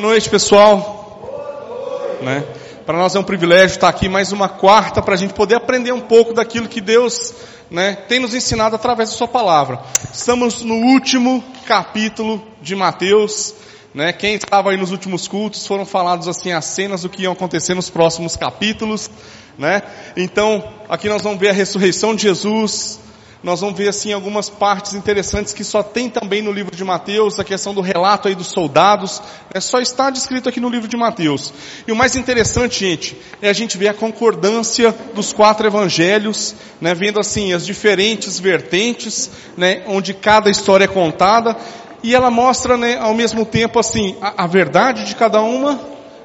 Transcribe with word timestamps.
Boa 0.00 0.12
noite, 0.12 0.30
pessoal. 0.30 2.16
Né? 2.22 2.42
Para 2.86 2.96
nós 2.96 3.14
é 3.14 3.18
um 3.18 3.22
privilégio 3.22 3.74
estar 3.74 3.90
aqui 3.90 4.08
mais 4.08 4.32
uma 4.32 4.48
quarta 4.48 5.02
para 5.02 5.12
a 5.12 5.16
gente 5.16 5.34
poder 5.34 5.56
aprender 5.56 5.92
um 5.92 6.00
pouco 6.00 6.32
daquilo 6.32 6.68
que 6.68 6.80
Deus 6.80 7.34
né, 7.70 7.96
tem 8.08 8.18
nos 8.18 8.32
ensinado 8.32 8.74
através 8.74 9.10
da 9.10 9.16
Sua 9.16 9.28
palavra. 9.28 9.78
Estamos 10.10 10.62
no 10.62 10.74
último 10.74 11.44
capítulo 11.66 12.42
de 12.62 12.74
Mateus. 12.74 13.54
Né? 13.92 14.10
Quem 14.10 14.36
estava 14.36 14.70
aí 14.70 14.78
nos 14.78 14.90
últimos 14.90 15.28
cultos 15.28 15.66
foram 15.66 15.84
falados 15.84 16.28
assim 16.28 16.50
as 16.50 16.64
cenas 16.64 17.02
do 17.02 17.10
que 17.10 17.24
iam 17.24 17.34
acontecer 17.34 17.74
nos 17.74 17.90
próximos 17.90 18.36
capítulos. 18.36 19.10
Né? 19.58 19.82
Então, 20.16 20.64
aqui 20.88 21.10
nós 21.10 21.20
vamos 21.20 21.38
ver 21.38 21.50
a 21.50 21.52
ressurreição 21.52 22.16
de 22.16 22.22
Jesus, 22.22 22.98
nós 23.42 23.60
vamos 23.60 23.76
ver 23.76 23.88
assim 23.88 24.12
algumas 24.12 24.50
partes 24.50 24.92
interessantes 24.92 25.54
que 25.54 25.64
só 25.64 25.82
tem 25.82 26.10
também 26.10 26.42
no 26.42 26.52
livro 26.52 26.76
de 26.76 26.84
Mateus, 26.84 27.38
a 27.38 27.44
questão 27.44 27.72
do 27.72 27.80
relato 27.80 28.28
aí 28.28 28.34
dos 28.34 28.48
soldados, 28.48 29.22
é 29.52 29.60
só 29.60 29.80
está 29.80 30.10
descrito 30.10 30.48
aqui 30.48 30.60
no 30.60 30.68
livro 30.68 30.86
de 30.86 30.96
Mateus. 30.96 31.52
E 31.86 31.92
o 31.92 31.96
mais 31.96 32.16
interessante, 32.16 32.80
gente, 32.80 33.16
é 33.40 33.48
a 33.48 33.54
gente 33.54 33.78
ver 33.78 33.88
a 33.88 33.94
concordância 33.94 34.94
dos 35.14 35.32
quatro 35.32 35.66
evangelhos, 35.66 36.54
né, 36.80 36.94
vendo 36.94 37.18
assim 37.18 37.54
as 37.54 37.64
diferentes 37.64 38.38
vertentes, 38.38 39.30
né, 39.56 39.84
onde 39.86 40.12
cada 40.12 40.50
história 40.50 40.84
é 40.84 40.88
contada, 40.88 41.56
e 42.02 42.14
ela 42.14 42.30
mostra, 42.30 42.76
né, 42.76 42.98
ao 42.98 43.14
mesmo 43.14 43.46
tempo 43.46 43.78
assim, 43.78 44.16
a, 44.20 44.44
a 44.44 44.46
verdade 44.46 45.06
de 45.06 45.14
cada 45.14 45.42
uma, 45.42 45.80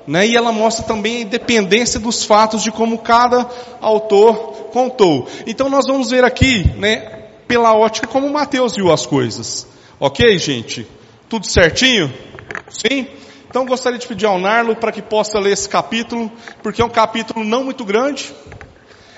né, 0.07 0.27
e 0.27 0.35
ela 0.35 0.51
mostra 0.51 0.85
também 0.85 1.17
a 1.17 1.21
independência 1.21 1.99
dos 1.99 2.23
fatos 2.23 2.61
de 2.61 2.71
como 2.71 2.99
cada 2.99 3.49
autor 3.81 4.69
contou. 4.71 5.27
Então 5.47 5.69
nós 5.69 5.85
vamos 5.87 6.11
ver 6.11 6.23
aqui, 6.23 6.63
né, 6.77 7.29
pela 7.47 7.73
ótica 7.75 8.07
como 8.07 8.29
Mateus 8.29 8.75
viu 8.75 8.91
as 8.91 9.05
coisas. 9.05 9.67
Ok, 9.99 10.37
gente? 10.37 10.87
Tudo 11.29 11.47
certinho? 11.47 12.13
Sim? 12.69 13.07
Então 13.49 13.65
gostaria 13.65 13.97
de 13.97 14.07
pedir 14.07 14.25
ao 14.25 14.37
Narlo 14.37 14.75
para 14.75 14.91
que 14.91 15.01
possa 15.01 15.39
ler 15.39 15.53
esse 15.53 15.69
capítulo, 15.69 16.31
porque 16.61 16.81
é 16.81 16.85
um 16.85 16.89
capítulo 16.89 17.45
não 17.45 17.63
muito 17.63 17.85
grande, 17.85 18.33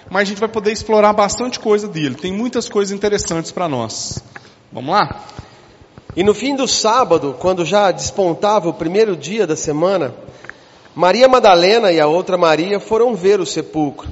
mas 0.09 0.21
a 0.21 0.25
gente 0.25 0.39
vai 0.39 0.49
poder 0.49 0.71
explorar 0.71 1.11
bastante 1.13 1.59
coisa 1.59 1.87
dele. 1.87 2.15
Tem 2.15 2.31
muitas 2.31 2.69
coisas 2.69 2.95
interessantes 2.95 3.51
para 3.51 3.67
nós. 3.67 4.21
Vamos 4.71 4.91
lá? 4.91 5.23
E 6.15 6.23
no 6.23 6.33
fim 6.33 6.55
do 6.55 6.67
sábado, 6.67 7.35
quando 7.39 7.63
já 7.65 7.91
despontava 7.91 8.69
o 8.69 8.73
primeiro 8.73 9.15
dia 9.15 9.45
da 9.45 9.55
semana, 9.55 10.13
Maria 10.97 11.27
Madalena 11.27 11.91
e 11.91 11.99
a 11.99 12.07
outra 12.07 12.39
Maria 12.39 12.79
foram 12.79 13.13
ver 13.13 13.39
o 13.39 13.45
sepulcro. 13.45 14.09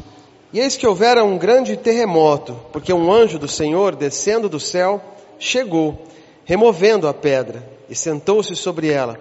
E 0.54 0.60
eis 0.60 0.78
que 0.78 0.86
houvera 0.86 1.24
um 1.24 1.36
grande 1.36 1.76
terremoto, 1.76 2.56
porque 2.72 2.94
um 2.94 3.12
anjo 3.12 3.40
do 3.40 3.48
Senhor, 3.48 3.96
descendo 3.96 4.48
do 4.48 4.60
céu, 4.60 5.02
chegou, 5.40 6.04
removendo 6.44 7.08
a 7.08 7.14
pedra, 7.14 7.68
e 7.90 7.96
sentou-se 7.96 8.56
sobre 8.56 8.92
ela. 8.92 9.18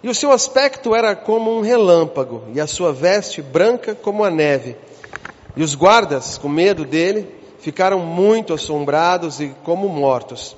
E 0.00 0.08
o 0.08 0.14
seu 0.14 0.30
aspecto 0.30 0.94
era 0.94 1.16
como 1.16 1.58
um 1.58 1.60
relâmpago, 1.60 2.44
e 2.54 2.60
a 2.60 2.68
sua 2.68 2.92
veste 2.92 3.42
branca 3.42 3.92
como 3.92 4.22
a 4.22 4.30
neve. 4.30 4.76
E 5.56 5.64
os 5.64 5.74
guardas, 5.74 6.38
com 6.38 6.48
medo 6.48 6.84
dele, 6.84 7.28
ficaram 7.58 7.98
muito 7.98 8.54
assombrados 8.54 9.40
e 9.40 9.48
como 9.64 9.88
mortos. 9.88 10.56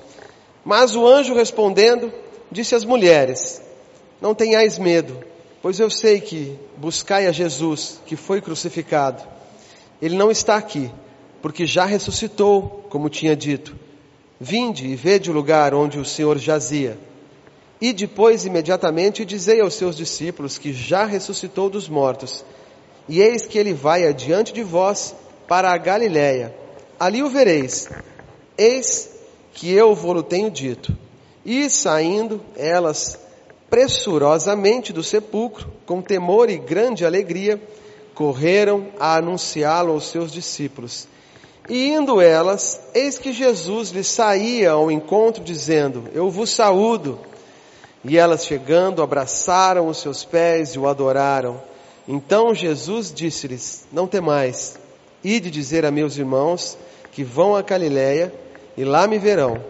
Mas 0.63 0.95
o 0.95 1.07
anjo 1.07 1.33
respondendo, 1.33 2.13
disse 2.53 2.75
às 2.75 2.85
mulheres: 2.85 3.63
Não 4.20 4.35
tenhais 4.35 4.79
medo, 4.79 5.27
pois 5.62 5.78
eu 5.81 5.91
sei 5.91 6.20
que 6.20 6.59
buscai 6.77 7.27
a 7.27 7.33
Jesus, 7.33 8.01
que 8.06 8.17
foi 8.17 8.41
crucificado. 8.41 9.23
Ele 10.01 10.17
não 10.17 10.30
está 10.30 10.57
aqui, 10.57 10.91
porque 11.42 11.67
já 11.67 11.85
ressuscitou, 11.85 12.86
como 12.89 13.08
tinha 13.08 13.35
dito. 13.35 13.77
Vinde 14.41 14.86
e 14.86 14.95
vede 14.95 15.30
o 15.30 15.35
lugar 15.35 15.74
onde 15.74 15.98
o 15.98 16.05
Senhor 16.05 16.39
jazia. 16.39 16.96
E 17.80 17.92
depois, 17.92 18.45
imediatamente, 18.45 19.24
dizei 19.24 19.61
aos 19.61 19.74
seus 19.74 19.96
discípulos 19.96 20.58
que 20.58 20.73
já 20.73 21.05
ressuscitou 21.05 21.69
dos 21.69 21.89
mortos. 21.89 22.45
E 23.08 23.20
eis 23.20 23.46
que 23.46 23.58
ele 23.58 23.73
vai 23.73 24.07
adiante 24.07 24.52
de 24.52 24.63
vós 24.63 25.14
para 25.46 25.73
a 25.73 25.79
Galiléia. 25.79 26.55
Ali 26.98 27.23
o 27.23 27.30
vereis. 27.30 27.89
Eis 28.57 29.11
que 29.55 29.73
eu 29.73 29.95
vou-lo 29.95 30.23
tenho 30.23 30.51
dito. 30.51 30.96
E 31.45 31.70
saindo 31.70 32.40
elas 32.57 33.19
pressurosamente 33.70 34.92
do 34.92 35.02
sepulcro, 35.02 35.70
com 35.84 36.01
temor 36.01 36.48
e 36.51 36.56
grande 36.56 37.05
alegria, 37.05 37.61
correram 38.14 38.89
a 38.98 39.17
anunciá-lo 39.17 39.92
aos 39.92 40.08
seus 40.08 40.33
discípulos. 40.33 41.06
E 41.68 41.90
indo 41.90 42.20
elas, 42.20 42.80
eis 42.95 43.18
que 43.18 43.33
Jesus 43.33 43.90
lhes 43.90 44.08
saía 44.08 44.70
ao 44.70 44.90
encontro, 44.90 45.45
dizendo: 45.45 46.05
Eu 46.14 46.30
vos 46.30 46.51
saúdo. 46.51 47.18
E 48.02 48.17
elas, 48.17 48.46
chegando, 48.46 49.02
abraçaram 49.02 49.89
os 49.89 49.98
seus 49.98 50.24
pés 50.24 50.70
e 50.70 50.78
o 50.78 50.89
adoraram. 50.89 51.61
Então 52.07 52.55
Jesus 52.55 53.12
disse-lhes: 53.12 53.86
Não 53.92 54.07
temais, 54.07 54.78
ide 55.23 55.51
dizer 55.51 55.84
a 55.84 55.90
meus 55.90 56.17
irmãos 56.17 56.78
que 57.12 57.23
vão 57.23 57.55
a 57.55 57.61
Galiléia 57.61 58.33
e 58.77 58.84
lá 58.84 59.07
me 59.07 59.18
verão. 59.18 59.61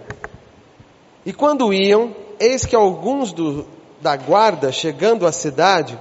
E 1.26 1.32
quando 1.32 1.72
iam, 1.72 2.14
eis 2.38 2.64
que 2.64 2.76
alguns 2.76 3.32
do, 3.32 3.66
da 4.00 4.16
guarda, 4.16 4.70
chegando 4.72 5.26
à 5.26 5.32
cidade, 5.32 5.98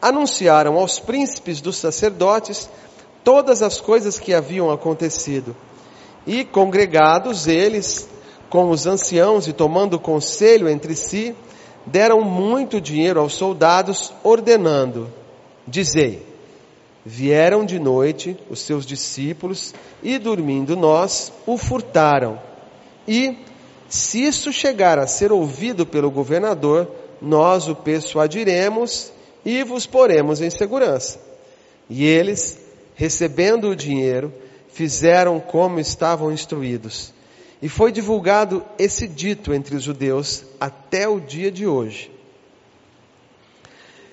anunciaram 0.00 0.78
aos 0.78 0.98
príncipes 0.98 1.60
dos 1.60 1.76
sacerdotes 1.76 2.70
todas 3.22 3.62
as 3.62 3.80
coisas 3.80 4.18
que 4.18 4.32
haviam 4.32 4.70
acontecido. 4.70 5.54
E 6.26 6.44
congregados 6.44 7.46
eles 7.46 8.08
com 8.48 8.70
os 8.70 8.86
anciãos 8.86 9.46
e 9.46 9.52
tomando 9.52 9.98
conselho 9.98 10.68
entre 10.68 10.96
si, 10.96 11.34
deram 11.86 12.22
muito 12.22 12.80
dinheiro 12.80 13.20
aos 13.20 13.34
soldados, 13.34 14.12
ordenando: 14.22 15.08
Dizei, 15.66 16.26
vieram 17.04 17.64
de 17.64 17.78
noite 17.78 18.36
os 18.50 18.60
seus 18.60 18.84
discípulos 18.84 19.72
e 20.02 20.18
dormindo 20.18 20.76
nós 20.76 21.32
o 21.46 21.56
furtaram. 21.56 22.38
E, 23.06 23.38
se 23.88 24.24
isso 24.24 24.52
chegar 24.52 24.98
a 24.98 25.06
ser 25.06 25.32
ouvido 25.32 25.86
pelo 25.86 26.10
governador, 26.10 26.88
nós 27.20 27.68
o 27.68 27.74
persuadiremos 27.74 29.12
e 29.44 29.62
vos 29.62 29.86
poremos 29.86 30.40
em 30.40 30.50
segurança. 30.50 31.20
E 31.88 32.04
eles, 32.04 32.58
recebendo 32.94 33.68
o 33.68 33.76
dinheiro, 33.76 34.32
fizeram 34.68 35.40
como 35.40 35.80
estavam 35.80 36.32
instruídos. 36.32 37.12
E 37.62 37.68
foi 37.68 37.92
divulgado 37.92 38.64
esse 38.78 39.06
dito 39.06 39.52
entre 39.52 39.76
os 39.76 39.82
judeus 39.82 40.44
até 40.58 41.08
o 41.08 41.20
dia 41.20 41.50
de 41.50 41.66
hoje. 41.66 42.10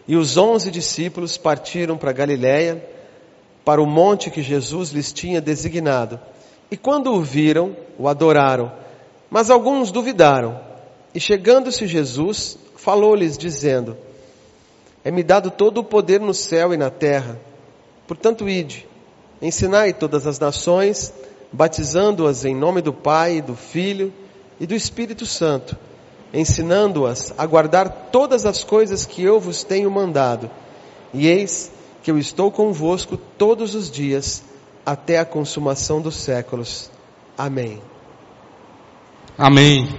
E 0.08 0.16
os 0.16 0.38
onze 0.38 0.72
discípulos 0.72 1.38
partiram 1.38 1.98
para 1.98 2.12
Galiléia, 2.12 2.84
para 3.64 3.82
o 3.82 3.86
monte 3.86 4.32
que 4.32 4.42
Jesus 4.42 4.92
lhes 4.92 5.12
tinha 5.12 5.42
designado. 5.42 6.20
E 6.72 6.78
quando 6.78 7.14
o 7.14 7.22
viram, 7.22 7.76
o 7.98 8.08
adoraram. 8.08 8.72
Mas 9.30 9.50
alguns 9.50 9.92
duvidaram. 9.92 10.60
E 11.14 11.20
chegando-se 11.20 11.88
Jesus, 11.88 12.58
falou-lhes, 12.88 13.38
dizendo: 13.38 13.98
é-me 15.04 15.22
dado 15.22 15.52
todo 15.52 15.80
o 15.80 15.84
poder 15.84 16.22
no 16.22 16.34
céu 16.34 16.74
e 16.74 16.78
na 16.78 16.90
terra. 16.90 17.38
Portanto, 18.08 18.48
ide, 18.48 18.88
ensinai 19.42 19.92
todas 19.92 20.26
as 20.26 20.40
nações, 20.40 21.14
batizando-as 21.52 22.46
em 22.46 22.56
nome 22.56 22.82
do 22.82 22.94
Pai, 22.94 23.42
do 23.42 23.58
Filho 23.58 24.14
e 24.58 24.66
do 24.66 24.74
Espírito 24.74 25.26
Santo, 25.26 25.76
ensinando-as 26.34 27.34
a 27.38 27.46
guardar 27.46 28.10
todas 28.10 28.46
as 28.46 28.64
coisas 28.64 29.06
que 29.06 29.22
eu 29.22 29.38
vos 29.38 29.66
tenho 29.66 29.92
mandado. 29.92 30.50
E 31.14 31.28
eis 31.28 31.70
que 32.02 32.10
eu 32.10 32.18
estou 32.18 32.50
convosco 32.50 33.18
todos 33.18 33.76
os 33.76 33.92
dias, 33.92 34.42
até 34.86 35.20
a 35.20 35.26
consumação 35.26 36.00
dos 36.00 36.16
séculos. 36.16 36.90
Amém. 37.38 37.82
Amém. 39.38 39.90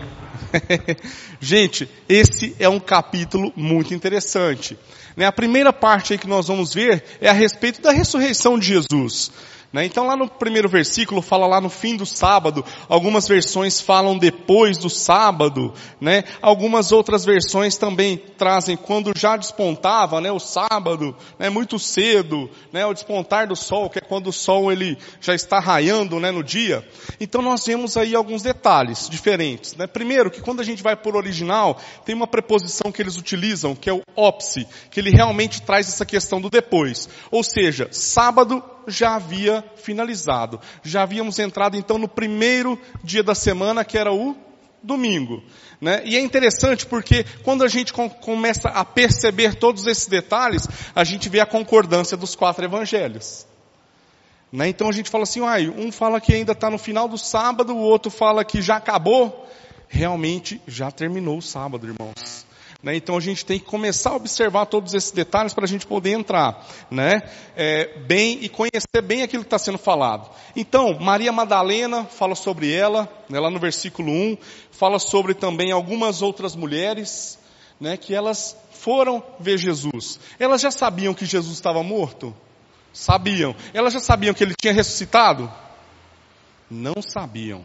Gente, 1.40 1.88
esse 2.08 2.54
é 2.58 2.68
um 2.68 2.80
capítulo 2.80 3.52
muito 3.56 3.94
interessante. 3.94 4.78
Né? 5.16 5.26
A 5.26 5.32
primeira 5.32 5.72
parte 5.72 6.12
aí 6.12 6.18
que 6.18 6.28
nós 6.28 6.48
vamos 6.48 6.72
ver 6.72 7.04
é 7.20 7.28
a 7.28 7.32
respeito 7.32 7.82
da 7.82 7.90
ressurreição 7.90 8.58
de 8.58 8.66
Jesus. 8.66 9.30
Né? 9.70 9.84
Então 9.84 10.06
lá 10.06 10.16
no 10.16 10.26
primeiro 10.26 10.66
versículo 10.66 11.20
fala 11.20 11.46
lá 11.46 11.60
no 11.60 11.68
fim 11.68 11.94
do 11.94 12.06
sábado, 12.06 12.64
algumas 12.88 13.28
versões 13.28 13.82
falam 13.82 14.16
depois 14.16 14.78
do 14.78 14.88
sábado, 14.88 15.74
né? 16.00 16.24
Algumas 16.40 16.90
outras 16.90 17.22
versões 17.22 17.76
também 17.76 18.16
trazem 18.16 18.78
quando 18.78 19.12
já 19.14 19.36
despontava, 19.36 20.22
né? 20.22 20.32
O 20.32 20.38
sábado, 20.38 21.14
né? 21.38 21.50
Muito 21.50 21.78
cedo, 21.78 22.48
né? 22.72 22.86
O 22.86 22.94
despontar 22.94 23.46
do 23.46 23.54
sol, 23.54 23.90
que 23.90 23.98
é 23.98 24.00
quando 24.00 24.28
o 24.28 24.32
sol 24.32 24.72
ele 24.72 24.96
já 25.20 25.34
está 25.34 25.60
raiando, 25.60 26.18
né? 26.18 26.30
No 26.30 26.42
dia. 26.42 26.82
Então 27.20 27.42
nós 27.42 27.66
vemos 27.66 27.94
aí 27.98 28.14
alguns 28.14 28.40
detalhes 28.40 29.06
diferentes, 29.06 29.76
né? 29.76 29.86
Primeiro 29.86 30.30
que 30.30 30.40
quando 30.40 30.60
a 30.60 30.64
gente 30.64 30.82
vai 30.82 30.96
por 30.96 31.14
original, 31.14 31.78
tem 32.06 32.14
uma 32.14 32.26
preposição 32.26 32.90
que 32.90 33.02
eles 33.02 33.18
utilizam, 33.18 33.74
que 33.74 33.90
é 33.90 33.92
o 33.92 34.00
ópse, 34.16 34.66
que 34.90 34.98
ele 34.98 35.10
realmente 35.10 35.60
traz 35.60 35.88
essa 35.88 36.06
questão 36.06 36.40
do 36.40 36.48
depois. 36.48 37.06
Ou 37.30 37.44
seja, 37.44 37.88
sábado 37.92 38.62
já 38.88 39.16
havia 39.16 39.57
finalizado. 39.76 40.60
Já 40.82 41.02
havíamos 41.02 41.38
entrado 41.38 41.76
então 41.76 41.98
no 41.98 42.08
primeiro 42.08 42.78
dia 43.02 43.22
da 43.22 43.34
semana, 43.34 43.84
que 43.84 43.98
era 43.98 44.12
o 44.12 44.36
domingo. 44.82 45.42
Né? 45.80 46.02
E 46.04 46.16
é 46.16 46.20
interessante 46.20 46.86
porque 46.86 47.24
quando 47.42 47.62
a 47.62 47.68
gente 47.68 47.92
com, 47.92 48.08
começa 48.08 48.68
a 48.68 48.84
perceber 48.84 49.54
todos 49.54 49.86
esses 49.86 50.06
detalhes, 50.06 50.66
a 50.94 51.04
gente 51.04 51.28
vê 51.28 51.40
a 51.40 51.46
concordância 51.46 52.16
dos 52.16 52.34
quatro 52.34 52.64
evangelhos. 52.64 53.46
Né? 54.50 54.68
Então 54.68 54.88
a 54.88 54.92
gente 54.92 55.10
fala 55.10 55.24
assim, 55.24 55.40
uai, 55.40 55.68
um 55.68 55.92
fala 55.92 56.20
que 56.20 56.34
ainda 56.34 56.52
está 56.52 56.70
no 56.70 56.78
final 56.78 57.08
do 57.08 57.18
sábado, 57.18 57.74
o 57.74 57.80
outro 57.80 58.10
fala 58.10 58.44
que 58.44 58.62
já 58.62 58.76
acabou. 58.76 59.46
Realmente 59.88 60.60
já 60.66 60.90
terminou 60.90 61.38
o 61.38 61.42
sábado, 61.42 61.86
irmãos. 61.86 62.47
Né? 62.80 62.94
Então 62.94 63.16
a 63.16 63.20
gente 63.20 63.44
tem 63.44 63.58
que 63.58 63.64
começar 63.64 64.10
a 64.10 64.14
observar 64.14 64.66
todos 64.66 64.94
esses 64.94 65.10
detalhes 65.10 65.52
para 65.52 65.64
a 65.64 65.68
gente 65.68 65.84
poder 65.84 66.12
entrar 66.12 66.64
né? 66.88 67.28
É, 67.56 67.98
bem 68.06 68.38
e 68.40 68.48
conhecer 68.48 69.02
bem 69.02 69.22
aquilo 69.22 69.42
que 69.42 69.48
está 69.48 69.58
sendo 69.58 69.78
falado. 69.78 70.30
Então, 70.54 70.96
Maria 70.96 71.32
Madalena 71.32 72.04
fala 72.04 72.36
sobre 72.36 72.72
ela, 72.72 73.08
né, 73.28 73.40
lá 73.40 73.50
no 73.50 73.58
versículo 73.58 74.12
1, 74.12 74.38
fala 74.70 75.00
sobre 75.00 75.34
também 75.34 75.72
algumas 75.72 76.22
outras 76.22 76.54
mulheres, 76.54 77.36
né, 77.80 77.96
que 77.96 78.14
elas 78.14 78.56
foram 78.70 79.24
ver 79.40 79.58
Jesus. 79.58 80.20
Elas 80.38 80.60
já 80.60 80.70
sabiam 80.70 81.14
que 81.14 81.26
Jesus 81.26 81.54
estava 81.54 81.82
morto? 81.82 82.32
Sabiam. 82.92 83.56
Elas 83.74 83.92
já 83.92 84.00
sabiam 84.00 84.32
que 84.32 84.44
ele 84.44 84.54
tinha 84.54 84.72
ressuscitado? 84.72 85.52
Não 86.70 87.02
sabiam. 87.02 87.64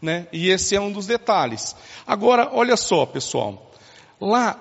Né? 0.00 0.26
E 0.32 0.48
esse 0.48 0.74
é 0.74 0.80
um 0.80 0.90
dos 0.90 1.06
detalhes. 1.06 1.76
Agora, 2.06 2.48
olha 2.54 2.74
só, 2.74 3.04
pessoal. 3.04 3.69
Lá, 4.20 4.58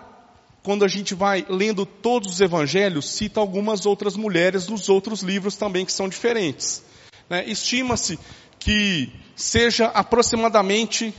quando 0.63 0.85
a 0.85 0.87
gente 0.87 1.13
vai 1.13 1.45
lendo 1.49 1.85
todos 1.85 2.31
os 2.31 2.41
evangelhos, 2.41 3.09
cita 3.09 3.39
algumas 3.39 3.85
outras 3.85 4.15
mulheres 4.15 4.65
dos 4.65 4.89
outros 4.89 5.21
livros 5.21 5.55
também 5.55 5.85
que 5.85 5.91
são 5.91 6.07
diferentes. 6.07 6.83
Né? 7.29 7.45
Estima-se 7.47 8.19
que 8.57 9.11
seja 9.35 9.87
aproximadamente 9.87 11.13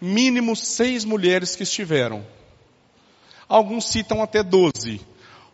mínimo 0.00 0.54
seis 0.54 1.04
mulheres 1.04 1.56
que 1.56 1.62
estiveram. 1.62 2.24
Alguns 3.48 3.88
citam 3.88 4.22
até 4.22 4.42
doze. 4.42 5.00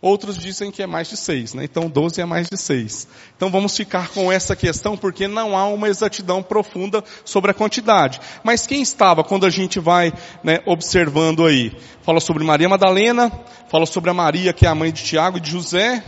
Outros 0.03 0.37
dizem 0.37 0.73
que 0.73 0.83
é 0.83 0.87
mais 0.87 1.09
de 1.09 1.17
seis, 1.17 1.55
né? 1.55 1.63
Então 1.63 1.89
12 1.89 2.21
é 2.21 2.25
mais 2.25 2.49
de 2.49 2.57
seis. 2.57 3.07
Então 3.37 3.53
vamos 3.53 3.77
ficar 3.77 4.09
com 4.09 4.33
essa 4.33 4.57
questão 4.57 4.97
porque 4.97 5.29
não 5.29 5.57
há 5.57 5.67
uma 5.69 5.89
exatidão 5.89 6.43
profunda 6.43 7.05
sobre 7.25 7.53
a 7.53 7.55
quantidade. 7.55 8.21
Mas 8.43 8.67
quem 8.67 8.83
estava 8.83 9.23
quando 9.23 9.47
a 9.47 9.51
gente 9.51 9.79
vai 9.79 10.13
né, 10.43 10.59
observando 10.67 11.47
aí? 11.47 11.73
Fala 12.03 12.19
sobre 12.19 12.43
Maria 12.43 12.69
Madalena, 12.69 13.31
fala 13.69 13.87
sobre 13.87 14.11
a 14.11 14.15
Maria 14.15 14.53
que 14.53 14.67
é 14.67 14.69
a 14.69 14.75
mãe 14.75 14.91
de 14.91 15.05
Tiago 15.05 15.39
e 15.39 15.41
de 15.41 15.53
José, 15.53 16.03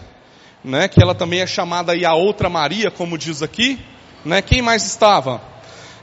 né? 0.64 0.88
Que 0.88 1.00
ela 1.00 1.14
também 1.14 1.40
é 1.40 1.46
chamada 1.46 1.92
aí 1.92 2.04
a 2.04 2.14
outra 2.14 2.48
Maria, 2.48 2.90
como 2.90 3.16
diz 3.16 3.42
aqui, 3.42 3.78
né? 4.24 4.42
Quem 4.42 4.60
mais 4.60 4.84
estava? 4.84 5.40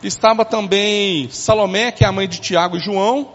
Estava 0.02 0.46
também 0.46 1.30
Salomé, 1.30 1.92
que 1.92 2.06
é 2.06 2.08
a 2.08 2.12
mãe 2.14 2.30
de 2.30 2.40
Tiago 2.40 2.78
e 2.78 2.80
João. 2.80 3.34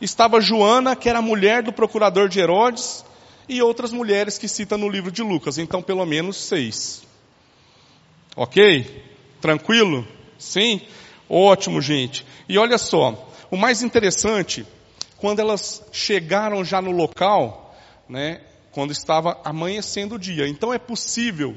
Estava 0.00 0.40
Joana, 0.40 0.96
que 0.96 1.10
era 1.10 1.18
a 1.18 1.22
mulher 1.22 1.62
do 1.62 1.74
procurador 1.74 2.26
de 2.26 2.40
Herodes 2.40 3.04
e 3.48 3.62
outras 3.62 3.92
mulheres 3.92 4.38
que 4.38 4.48
cita 4.48 4.76
no 4.76 4.88
livro 4.88 5.10
de 5.10 5.22
Lucas. 5.22 5.58
Então, 5.58 5.82
pelo 5.82 6.04
menos 6.04 6.36
seis. 6.36 7.02
Ok? 8.36 9.04
Tranquilo? 9.40 10.06
Sim? 10.38 10.80
Ótimo, 11.28 11.80
gente. 11.80 12.26
E 12.48 12.58
olha 12.58 12.78
só, 12.78 13.28
o 13.50 13.56
mais 13.56 13.82
interessante, 13.82 14.66
quando 15.16 15.40
elas 15.40 15.82
chegaram 15.92 16.64
já 16.64 16.80
no 16.80 16.90
local, 16.90 17.74
né, 18.08 18.40
quando 18.72 18.90
estava 18.90 19.38
amanhecendo 19.44 20.16
o 20.16 20.18
dia. 20.18 20.48
Então 20.48 20.72
é 20.72 20.78
possível 20.78 21.56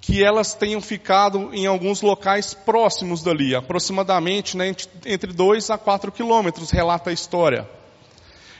que 0.00 0.22
elas 0.22 0.52
tenham 0.52 0.80
ficado 0.80 1.54
em 1.54 1.66
alguns 1.66 2.02
locais 2.02 2.54
próximos 2.54 3.22
dali, 3.22 3.54
aproximadamente 3.54 4.56
né, 4.56 4.74
entre 5.06 5.32
2 5.32 5.70
a 5.70 5.78
4 5.78 6.10
quilômetros, 6.10 6.70
relata 6.70 7.10
a 7.10 7.12
história. 7.12 7.68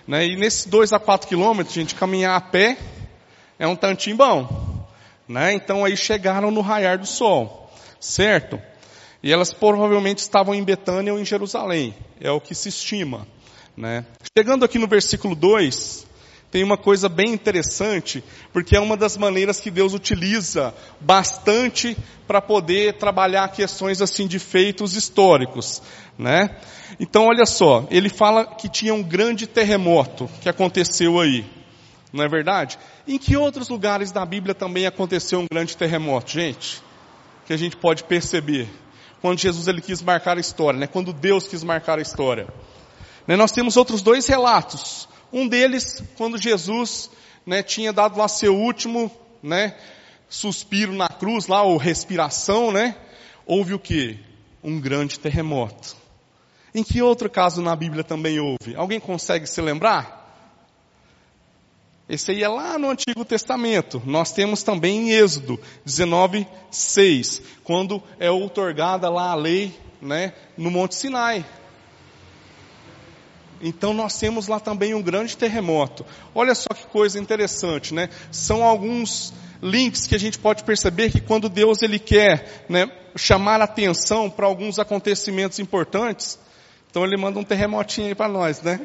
Né? 0.06 0.26
E 0.26 0.36
nesses 0.36 0.66
dois 0.66 0.92
a 0.92 0.98
quatro 0.98 1.28
quilômetros, 1.28 1.74
gente, 1.74 1.94
caminhar 1.94 2.36
a 2.36 2.40
pé 2.40 2.76
é 3.58 3.66
um 3.66 3.76
tantinho 3.76 4.16
bom. 4.16 4.86
Né? 5.28 5.54
Então 5.54 5.84
aí 5.84 5.96
chegaram 5.96 6.50
no 6.50 6.60
raiar 6.60 6.98
do 6.98 7.06
sol, 7.06 7.70
certo? 8.00 8.60
E 9.22 9.32
elas 9.32 9.52
provavelmente 9.52 10.18
estavam 10.18 10.54
em 10.54 10.64
Betânia 10.64 11.12
ou 11.12 11.18
em 11.18 11.24
Jerusalém, 11.24 11.94
é 12.20 12.30
o 12.30 12.40
que 12.40 12.54
se 12.54 12.68
estima. 12.68 13.26
Né? 13.76 14.04
Chegando 14.36 14.64
aqui 14.64 14.78
no 14.78 14.88
versículo 14.88 15.34
2, 15.34 16.06
tem 16.52 16.62
uma 16.62 16.76
coisa 16.76 17.08
bem 17.08 17.32
interessante, 17.32 18.22
porque 18.52 18.76
é 18.76 18.80
uma 18.80 18.94
das 18.94 19.16
maneiras 19.16 19.58
que 19.58 19.70
Deus 19.70 19.94
utiliza 19.94 20.74
bastante 21.00 21.96
para 22.26 22.42
poder 22.42 22.98
trabalhar 22.98 23.48
questões 23.48 24.02
assim 24.02 24.26
de 24.26 24.38
feitos 24.38 24.94
históricos, 24.94 25.82
né? 26.18 26.54
Então 27.00 27.28
olha 27.28 27.46
só, 27.46 27.86
ele 27.90 28.10
fala 28.10 28.44
que 28.44 28.68
tinha 28.68 28.92
um 28.92 29.02
grande 29.02 29.46
terremoto 29.46 30.28
que 30.42 30.48
aconteceu 30.48 31.18
aí. 31.18 31.46
Não 32.12 32.22
é 32.22 32.28
verdade? 32.28 32.78
Em 33.08 33.16
que 33.16 33.34
outros 33.34 33.70
lugares 33.70 34.12
da 34.12 34.26
Bíblia 34.26 34.54
também 34.54 34.84
aconteceu 34.84 35.40
um 35.40 35.46
grande 35.50 35.74
terremoto, 35.74 36.32
gente? 36.32 36.82
Que 37.46 37.54
a 37.54 37.56
gente 37.56 37.78
pode 37.78 38.04
perceber. 38.04 38.68
Quando 39.22 39.38
Jesus 39.38 39.68
ele 39.68 39.80
quis 39.80 40.02
marcar 40.02 40.36
a 40.36 40.40
história, 40.40 40.78
né? 40.78 40.86
Quando 40.86 41.14
Deus 41.14 41.48
quis 41.48 41.64
marcar 41.64 41.98
a 41.98 42.02
história. 42.02 42.46
Né? 43.26 43.36
Nós 43.36 43.52
temos 43.52 43.78
outros 43.78 44.02
dois 44.02 44.26
relatos. 44.26 45.08
Um 45.32 45.48
deles, 45.48 46.02
quando 46.16 46.36
Jesus 46.36 47.10
né, 47.46 47.62
tinha 47.62 47.92
dado 47.92 48.18
lá 48.18 48.28
seu 48.28 48.54
último 48.56 49.10
né, 49.42 49.74
suspiro 50.28 50.92
na 50.92 51.08
cruz, 51.08 51.46
lá, 51.46 51.62
ou 51.62 51.76
respiração, 51.76 52.70
né? 52.70 52.96
Houve 53.46 53.74
o 53.74 53.78
que? 53.78 54.18
Um 54.62 54.80
grande 54.80 55.18
terremoto. 55.18 55.96
Em 56.74 56.82
que 56.82 57.02
outro 57.02 57.28
caso 57.28 57.60
na 57.60 57.76
Bíblia 57.76 58.04
também 58.04 58.38
houve? 58.40 58.74
Alguém 58.76 58.98
consegue 58.98 59.46
se 59.46 59.60
lembrar? 59.60 60.22
Esse 62.08 62.30
aí 62.30 62.42
é 62.42 62.48
lá 62.48 62.78
no 62.78 62.90
Antigo 62.90 63.24
Testamento. 63.24 64.02
Nós 64.04 64.32
temos 64.32 64.62
também 64.62 64.98
em 64.98 65.10
Êxodo 65.12 65.58
19, 65.84 66.46
6, 66.70 67.42
quando 67.64 68.02
é 68.18 68.30
outorgada 68.30 69.08
lá 69.08 69.30
a 69.30 69.34
lei, 69.34 69.74
né, 70.00 70.32
no 70.56 70.70
Monte 70.70 70.94
Sinai. 70.94 71.44
Então 73.62 73.94
nós 73.94 74.18
temos 74.18 74.48
lá 74.48 74.58
também 74.58 74.92
um 74.92 75.00
grande 75.00 75.36
terremoto. 75.36 76.04
Olha 76.34 76.54
só 76.54 76.68
que 76.74 76.84
coisa 76.86 77.18
interessante, 77.18 77.94
né? 77.94 78.08
São 78.32 78.64
alguns 78.64 79.32
links 79.62 80.06
que 80.06 80.16
a 80.16 80.18
gente 80.18 80.38
pode 80.38 80.64
perceber 80.64 81.10
que 81.12 81.20
quando 81.20 81.48
Deus 81.48 81.80
ele 81.82 82.00
quer 82.00 82.64
né, 82.68 82.90
chamar 83.14 83.60
atenção 83.62 84.28
para 84.28 84.46
alguns 84.46 84.80
acontecimentos 84.80 85.60
importantes, 85.60 86.38
então 86.90 87.04
ele 87.04 87.16
manda 87.16 87.38
um 87.38 87.44
terremotinho 87.44 88.08
aí 88.08 88.14
para 88.14 88.28
nós, 88.28 88.60
né? 88.60 88.80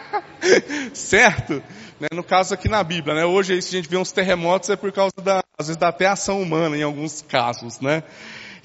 certo? 0.94 1.62
Né? 2.00 2.08
No 2.14 2.24
caso 2.24 2.54
aqui 2.54 2.68
na 2.68 2.82
Bíblia, 2.82 3.14
né? 3.14 3.24
Hoje 3.26 3.52
aí, 3.52 3.62
se 3.62 3.76
a 3.76 3.78
gente 3.78 3.90
vê 3.90 3.98
uns 3.98 4.10
terremotos 4.10 4.70
é 4.70 4.76
por 4.76 4.90
causa 4.90 5.12
da, 5.22 5.42
às 5.58 5.66
vezes 5.66 5.76
da 5.76 5.88
até 5.88 6.06
ação 6.06 6.40
humana 6.40 6.76
em 6.76 6.82
alguns 6.82 7.22
casos, 7.22 7.78
né? 7.78 8.02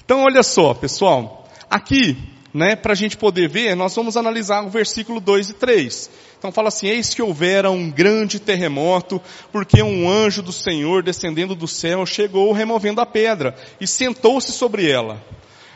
Então 0.02 0.24
olha 0.24 0.42
só, 0.42 0.72
pessoal. 0.72 1.46
Aqui, 1.70 2.16
né, 2.52 2.74
para 2.74 2.92
a 2.92 2.96
gente 2.96 3.16
poder 3.16 3.48
ver, 3.48 3.74
nós 3.74 3.94
vamos 3.94 4.16
analisar 4.16 4.64
o 4.64 4.70
versículo 4.70 5.20
2 5.20 5.50
e 5.50 5.54
3. 5.54 6.10
Então 6.38 6.52
fala 6.52 6.68
assim, 6.68 6.86
eis 6.86 7.12
que 7.12 7.20
houvera 7.20 7.70
um 7.70 7.90
grande 7.90 8.38
terremoto, 8.38 9.20
porque 9.52 9.82
um 9.82 10.08
anjo 10.08 10.42
do 10.42 10.52
Senhor 10.52 11.02
descendendo 11.02 11.54
do 11.54 11.66
céu 11.66 12.06
chegou 12.06 12.52
removendo 12.52 13.00
a 13.00 13.06
pedra 13.06 13.56
e 13.80 13.86
sentou-se 13.86 14.52
sobre 14.52 14.88
ela. 14.88 15.22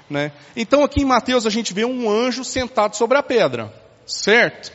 Né? 0.08 0.32
Então 0.54 0.84
aqui 0.84 1.02
em 1.02 1.06
Mateus 1.06 1.46
a 1.46 1.50
gente 1.50 1.74
vê 1.74 1.84
um 1.84 2.10
anjo 2.10 2.44
sentado 2.44 2.96
sobre 2.96 3.18
a 3.18 3.22
pedra, 3.22 3.72
certo? 4.06 4.72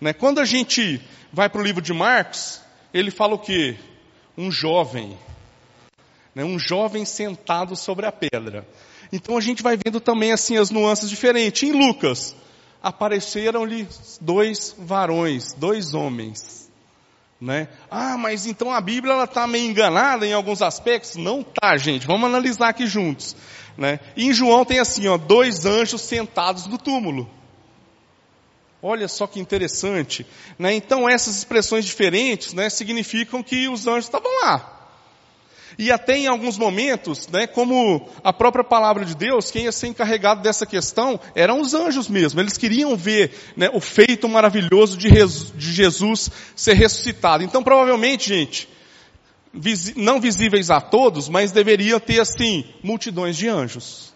Né? 0.00 0.12
Quando 0.12 0.38
a 0.38 0.44
gente 0.44 1.00
vai 1.32 1.48
para 1.48 1.60
o 1.60 1.64
livro 1.64 1.80
de 1.80 1.92
Marcos, 1.92 2.60
ele 2.92 3.10
fala 3.10 3.34
o 3.34 3.38
que? 3.38 3.76
Um 4.36 4.50
jovem, 4.50 5.16
né? 6.34 6.44
um 6.44 6.58
jovem 6.58 7.04
sentado 7.04 7.74
sobre 7.74 8.06
a 8.06 8.12
pedra. 8.12 8.66
Então 9.12 9.36
a 9.36 9.40
gente 9.40 9.62
vai 9.62 9.76
vendo 9.76 10.00
também 10.00 10.32
assim 10.32 10.56
as 10.56 10.70
nuances 10.70 11.08
diferentes. 11.08 11.62
Em 11.62 11.72
Lucas, 11.72 12.34
apareceram-lhe 12.82 13.88
dois 14.20 14.74
varões, 14.78 15.52
dois 15.54 15.94
homens. 15.94 16.70
Né? 17.40 17.68
Ah, 17.90 18.16
mas 18.16 18.46
então 18.46 18.72
a 18.72 18.80
Bíblia 18.80 19.12
ela 19.12 19.24
está 19.24 19.46
meio 19.46 19.68
enganada 19.68 20.26
em 20.26 20.32
alguns 20.32 20.62
aspectos? 20.62 21.16
Não 21.16 21.42
tá, 21.42 21.76
gente. 21.76 22.06
Vamos 22.06 22.26
analisar 22.26 22.68
aqui 22.68 22.86
juntos. 22.86 23.36
Né? 23.76 24.00
E 24.16 24.26
em 24.26 24.32
João 24.32 24.64
tem 24.64 24.78
assim, 24.78 25.06
ó, 25.06 25.18
dois 25.18 25.66
anjos 25.66 26.00
sentados 26.00 26.66
no 26.66 26.78
túmulo. 26.78 27.28
Olha 28.82 29.08
só 29.08 29.26
que 29.26 29.40
interessante. 29.40 30.26
Né? 30.58 30.74
Então 30.74 31.08
essas 31.08 31.36
expressões 31.36 31.84
diferentes 31.84 32.54
né, 32.54 32.70
significam 32.70 33.42
que 33.42 33.68
os 33.68 33.86
anjos 33.86 34.06
estavam 34.06 34.30
lá. 34.42 34.75
E 35.78 35.92
até 35.92 36.16
em 36.16 36.26
alguns 36.26 36.56
momentos, 36.56 37.28
né, 37.28 37.46
como 37.46 38.08
a 38.24 38.32
própria 38.32 38.64
palavra 38.64 39.04
de 39.04 39.14
Deus, 39.14 39.50
quem 39.50 39.64
ia 39.64 39.72
ser 39.72 39.88
encarregado 39.88 40.42
dessa 40.42 40.64
questão 40.64 41.20
eram 41.34 41.60
os 41.60 41.74
anjos 41.74 42.08
mesmo. 42.08 42.40
Eles 42.40 42.56
queriam 42.56 42.96
ver 42.96 43.32
né, 43.56 43.68
o 43.72 43.80
feito 43.80 44.26
maravilhoso 44.26 44.96
de, 44.96 45.08
de 45.08 45.72
Jesus 45.72 46.30
ser 46.54 46.74
ressuscitado. 46.74 47.44
Então 47.44 47.62
provavelmente, 47.62 48.28
gente, 48.28 48.68
não 49.96 50.18
visíveis 50.18 50.70
a 50.70 50.80
todos, 50.80 51.28
mas 51.28 51.52
deveria 51.52 52.00
ter 52.00 52.20
assim, 52.20 52.64
multidões 52.82 53.36
de 53.36 53.46
anjos. 53.48 54.14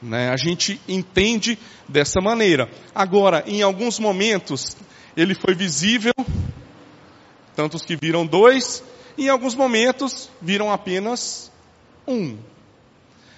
Né? 0.00 0.30
A 0.30 0.36
gente 0.36 0.80
entende 0.86 1.58
dessa 1.88 2.20
maneira. 2.20 2.70
Agora, 2.94 3.42
em 3.46 3.62
alguns 3.62 3.98
momentos, 3.98 4.76
ele 5.16 5.34
foi 5.34 5.54
visível, 5.54 6.12
tantos 7.56 7.82
que 7.82 7.96
viram 7.96 8.24
dois, 8.24 8.82
em 9.24 9.28
alguns 9.28 9.54
momentos 9.54 10.30
viram 10.40 10.72
apenas 10.72 11.50
um. 12.06 12.38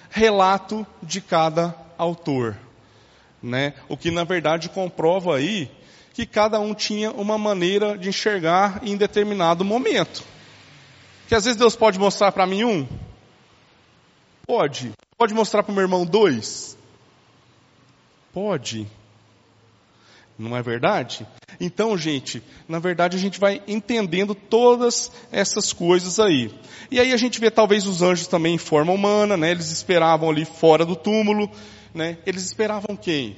Relato 0.09 0.85
de 1.01 1.21
cada 1.21 1.75
autor. 1.97 2.57
Né? 3.41 3.73
O 3.89 3.97
que 3.97 4.11
na 4.11 4.23
verdade 4.23 4.69
comprova 4.69 5.37
aí 5.37 5.71
que 6.13 6.25
cada 6.25 6.59
um 6.59 6.73
tinha 6.73 7.11
uma 7.11 7.37
maneira 7.37 7.97
de 7.97 8.09
enxergar 8.09 8.81
em 8.83 8.97
determinado 8.97 9.65
momento. 9.65 10.23
Que 11.27 11.35
às 11.35 11.45
vezes 11.45 11.57
Deus 11.57 11.75
pode 11.75 11.97
mostrar 11.97 12.31
para 12.31 12.45
mim 12.45 12.63
um, 12.63 12.87
pode. 14.45 14.91
Pode 15.17 15.33
mostrar 15.33 15.63
para 15.63 15.71
o 15.71 15.75
meu 15.75 15.83
irmão 15.83 16.05
dois, 16.05 16.77
pode. 18.33 18.87
Não 20.41 20.57
é 20.57 20.61
verdade? 20.63 21.25
Então, 21.59 21.95
gente, 21.95 22.41
na 22.67 22.79
verdade 22.79 23.15
a 23.15 23.19
gente 23.19 23.39
vai 23.39 23.61
entendendo 23.67 24.33
todas 24.33 25.11
essas 25.31 25.71
coisas 25.71 26.19
aí. 26.19 26.51
E 26.89 26.99
aí 26.99 27.13
a 27.13 27.17
gente 27.17 27.39
vê 27.39 27.51
talvez 27.51 27.85
os 27.85 28.01
anjos 28.01 28.25
também 28.25 28.55
em 28.55 28.57
forma 28.57 28.91
humana, 28.91 29.37
né? 29.37 29.51
Eles 29.51 29.69
esperavam 29.69 30.31
ali 30.31 30.43
fora 30.43 30.83
do 30.83 30.95
túmulo, 30.95 31.49
né? 31.93 32.17
Eles 32.25 32.43
esperavam 32.43 32.95
quem? 32.95 33.35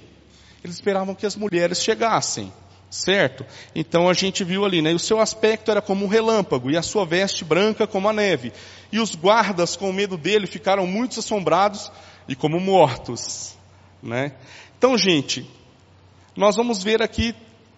Eles 0.64 0.78
esperavam 0.78 1.14
que 1.14 1.26
as 1.26 1.36
mulheres 1.36 1.84
chegassem 1.84 2.52
certo? 2.90 3.44
Então 3.74 4.08
a 4.08 4.14
gente 4.14 4.44
viu 4.44 4.64
ali, 4.64 4.80
né? 4.80 4.94
O 4.94 5.00
seu 5.00 5.20
aspecto 5.20 5.72
era 5.72 5.82
como 5.82 6.06
um 6.06 6.08
relâmpago 6.08 6.70
e 6.70 6.78
a 6.78 6.82
sua 6.84 7.04
veste 7.04 7.44
branca 7.44 7.88
como 7.88 8.08
a 8.08 8.14
neve. 8.14 8.54
E 8.92 9.00
os 9.00 9.16
guardas, 9.16 9.76
com 9.76 9.92
medo 9.92 10.16
dele, 10.16 10.46
ficaram 10.46 10.86
muito 10.86 11.20
assombrados 11.20 11.92
e 12.28 12.36
como 12.36 12.60
mortos, 12.60 13.58
né? 14.02 14.34
Então, 14.78 14.96
gente, 14.96 15.50
nós 16.36 16.56
vamos 16.56 16.84
ver 16.84 17.02
aqui 17.02 17.36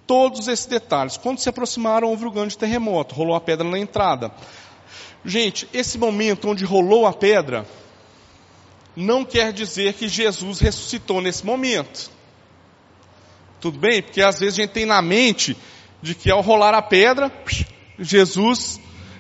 todos 0.08 0.48
esses 0.48 0.66
detalhes. 0.66 1.18
Quando 1.18 1.40
se 1.40 1.50
aproximaram, 1.50 2.10
houve 2.10 2.26
um 2.26 2.32
grande 2.32 2.58
terremoto, 2.58 3.16
rolou 3.16 3.36
a 3.36 3.42
pedra 3.42 3.68
na 3.68 3.80
entrada. 3.80 4.32
Gente, 5.24 5.68
esse 5.74 5.98
momento 5.98 6.50
onde 6.50 6.64
rolou 6.64 7.08
a 7.08 7.14
pedra, 7.14 7.66
não 8.96 9.26
quer 9.26 9.52
dizer 9.52 9.94
que 9.94 10.08
Jesus 10.08 10.60
ressuscitou 10.60 11.20
nesse 11.20 11.46
momento. 11.46 12.12
Tudo 13.60 13.80
bem? 13.80 14.02
Porque 14.02 14.22
às 14.22 14.40
vezes 14.40 14.60
a 14.60 14.62
gente 14.62 14.72
tem 14.72 14.86
na 14.86 15.02
mente 15.02 15.58
de 16.02 16.14
que 16.14 16.30
ao 16.30 16.42
rolar 16.42 16.74
a 16.74 16.82
pedra, 16.82 17.32
Jesus 17.98 18.80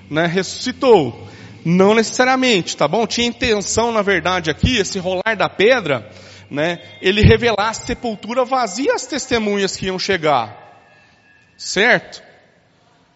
né, 0.09 0.27
ressuscitou. 0.27 1.27
Não 1.65 1.95
necessariamente, 1.95 2.77
tá 2.77 2.87
bom? 2.87 3.07
Tinha 3.07 3.25
intenção, 3.25 3.91
na 3.91 4.03
verdade, 4.03 4.51
aqui, 4.51 4.77
esse 4.77 4.99
rolar 4.99 5.35
da 5.35 5.49
pedra, 5.49 6.07
né, 6.49 6.79
ele 7.01 7.21
revelar 7.21 7.69
a 7.69 7.73
sepultura 7.73 8.45
vazia 8.45 8.93
às 8.93 9.05
testemunhas 9.05 9.75
que 9.75 9.87
iam 9.87 9.99
chegar. 9.99 10.63
Certo? 11.57 12.21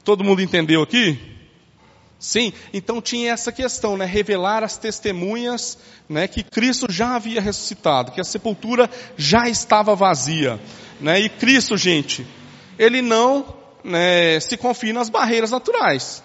Todo 0.03 0.23
mundo 0.23 0.41
entendeu 0.41 0.81
aqui? 0.81 1.19
Sim, 2.19 2.51
então 2.73 3.01
tinha 3.01 3.31
essa 3.31 3.49
questão, 3.49 3.95
né? 3.95 4.03
Revelar 4.05 4.61
as 4.61 4.77
testemunhas, 4.77 5.77
né? 6.07 6.27
Que 6.27 6.43
Cristo 6.43 6.91
já 6.91 7.15
havia 7.15 7.39
ressuscitado, 7.39 8.11
que 8.11 8.19
a 8.19 8.25
sepultura 8.25 8.89
já 9.15 9.47
estava 9.47 9.95
vazia. 9.95 10.59
Né? 10.99 11.21
E 11.21 11.29
Cristo, 11.29 11.77
gente, 11.77 12.27
ele 12.77 13.01
não 13.01 13.55
né, 13.83 14.39
se 14.41 14.57
confia 14.57 14.91
nas 14.91 15.09
barreiras 15.09 15.51
naturais. 15.51 16.21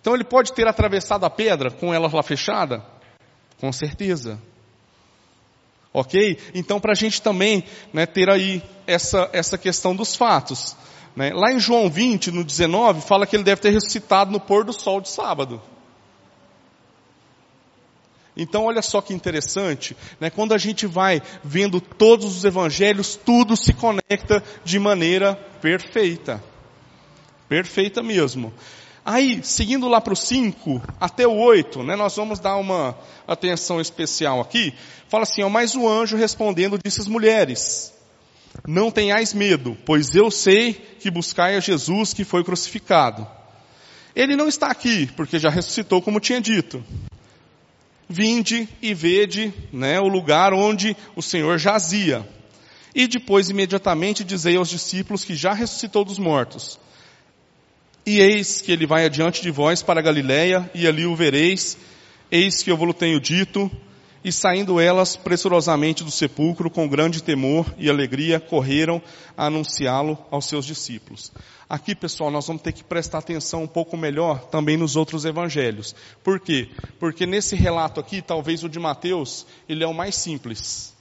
Então 0.00 0.14
ele 0.14 0.24
pode 0.24 0.52
ter 0.52 0.68
atravessado 0.68 1.24
a 1.26 1.30
pedra 1.30 1.70
com 1.70 1.92
ela 1.92 2.08
lá 2.12 2.22
fechada? 2.22 2.84
Com 3.58 3.72
certeza. 3.72 4.40
Ok? 5.92 6.38
Então 6.54 6.78
para 6.80 6.92
a 6.92 6.94
gente 6.94 7.20
também 7.22 7.64
né, 7.92 8.06
ter 8.06 8.28
aí 8.30 8.62
essa, 8.86 9.28
essa 9.32 9.56
questão 9.58 9.94
dos 9.94 10.14
fatos. 10.14 10.76
Né? 11.16 11.32
Lá 11.32 11.52
em 11.52 11.58
João 11.58 11.90
20, 11.90 12.30
no 12.30 12.44
19, 12.44 13.00
fala 13.00 13.26
que 13.26 13.34
ele 13.34 13.42
deve 13.42 13.60
ter 13.60 13.70
ressuscitado 13.70 14.30
no 14.30 14.38
pôr 14.38 14.64
do 14.64 14.72
sol 14.72 15.00
de 15.00 15.08
sábado. 15.08 15.60
Então 18.36 18.66
olha 18.66 18.80
só 18.80 19.00
que 19.00 19.12
interessante, 19.12 19.96
né? 20.20 20.30
quando 20.30 20.54
a 20.54 20.58
gente 20.58 20.86
vai 20.86 21.20
vendo 21.42 21.80
todos 21.80 22.36
os 22.36 22.44
evangelhos, 22.44 23.16
tudo 23.16 23.56
se 23.56 23.72
conecta 23.72 24.44
de 24.64 24.78
maneira 24.78 25.34
perfeita. 25.60 26.40
Perfeita 27.48 28.00
mesmo. 28.00 28.52
Aí, 29.10 29.40
seguindo 29.42 29.88
lá 29.88 30.02
para 30.02 30.12
o 30.12 30.16
5 30.16 30.82
até 31.00 31.26
o 31.26 31.34
8, 31.34 31.82
né, 31.82 31.96
nós 31.96 32.14
vamos 32.14 32.38
dar 32.38 32.56
uma 32.58 32.94
atenção 33.26 33.80
especial 33.80 34.38
aqui. 34.38 34.74
Fala 35.08 35.22
assim, 35.22 35.42
ó, 35.42 35.48
mas 35.48 35.74
o 35.74 35.88
anjo 35.88 36.14
respondendo 36.14 36.78
disse 36.84 37.00
às 37.00 37.08
mulheres, 37.08 37.90
não 38.66 38.90
tenhais 38.90 39.32
medo, 39.32 39.74
pois 39.86 40.14
eu 40.14 40.30
sei 40.30 40.74
que 40.74 41.10
buscai 41.10 41.56
a 41.56 41.60
Jesus 41.60 42.12
que 42.12 42.22
foi 42.22 42.44
crucificado. 42.44 43.26
Ele 44.14 44.36
não 44.36 44.46
está 44.46 44.66
aqui, 44.66 45.06
porque 45.16 45.38
já 45.38 45.48
ressuscitou 45.48 46.02
como 46.02 46.20
tinha 46.20 46.38
dito 46.38 46.84
vinde 48.10 48.68
e 48.82 48.92
vede 48.92 49.54
né, 49.72 49.98
o 49.98 50.08
lugar 50.08 50.52
onde 50.52 50.94
o 51.16 51.22
Senhor 51.22 51.58
jazia. 51.58 52.28
E 52.94 53.06
depois 53.06 53.48
imediatamente 53.48 54.22
dizei 54.22 54.56
aos 54.56 54.68
discípulos 54.68 55.24
que 55.24 55.34
já 55.34 55.54
ressuscitou 55.54 56.04
dos 56.04 56.18
mortos. 56.18 56.78
E 58.08 58.20
eis 58.20 58.62
que 58.62 58.72
ele 58.72 58.86
vai 58.86 59.04
adiante 59.04 59.42
de 59.42 59.50
vós 59.50 59.82
para 59.82 60.00
Galiléia, 60.00 60.70
e 60.74 60.86
ali 60.86 61.04
o 61.04 61.14
vereis, 61.14 61.76
eis 62.30 62.62
que 62.62 62.70
eu 62.70 62.76
vos 62.78 62.96
tenho 62.96 63.20
dito, 63.20 63.70
e 64.24 64.32
saindo 64.32 64.80
elas 64.80 65.14
pressurosamente 65.14 66.02
do 66.02 66.10
sepulcro, 66.10 66.70
com 66.70 66.88
grande 66.88 67.22
temor 67.22 67.66
e 67.76 67.90
alegria, 67.90 68.40
correram 68.40 69.02
a 69.36 69.44
anunciá-lo 69.44 70.16
aos 70.30 70.46
seus 70.46 70.64
discípulos. 70.64 71.30
Aqui, 71.68 71.94
pessoal, 71.94 72.30
nós 72.30 72.46
vamos 72.46 72.62
ter 72.62 72.72
que 72.72 72.82
prestar 72.82 73.18
atenção 73.18 73.64
um 73.64 73.68
pouco 73.68 73.94
melhor 73.94 74.46
também 74.46 74.78
nos 74.78 74.96
outros 74.96 75.26
evangelhos. 75.26 75.94
Por 76.24 76.40
quê? 76.40 76.70
Porque 76.98 77.26
nesse 77.26 77.56
relato 77.56 78.00
aqui, 78.00 78.22
talvez 78.22 78.64
o 78.64 78.70
de 78.70 78.78
Mateus, 78.78 79.44
ele 79.68 79.84
é 79.84 79.86
o 79.86 79.92
mais 79.92 80.14
simples. 80.14 80.94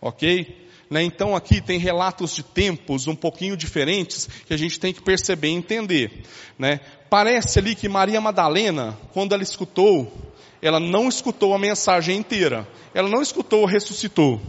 Ok? 0.00 0.64
Né? 0.90 1.02
Então 1.02 1.34
aqui 1.34 1.60
tem 1.60 1.78
relatos 1.78 2.34
de 2.34 2.42
tempos 2.42 3.06
um 3.06 3.14
pouquinho 3.14 3.56
diferentes 3.56 4.28
que 4.46 4.54
a 4.54 4.56
gente 4.56 4.78
tem 4.78 4.92
que 4.92 5.02
perceber 5.02 5.48
e 5.48 5.52
entender. 5.52 6.22
Né? 6.58 6.80
Parece 7.08 7.58
ali 7.58 7.74
que 7.74 7.88
Maria 7.88 8.20
Madalena, 8.20 8.98
quando 9.12 9.32
ela 9.32 9.42
escutou, 9.42 10.12
ela 10.60 10.80
não 10.80 11.08
escutou 11.08 11.54
a 11.54 11.58
mensagem 11.58 12.16
inteira. 12.16 12.66
Ela 12.94 13.08
não 13.08 13.22
escutou, 13.22 13.64
ressuscitou. 13.64 14.40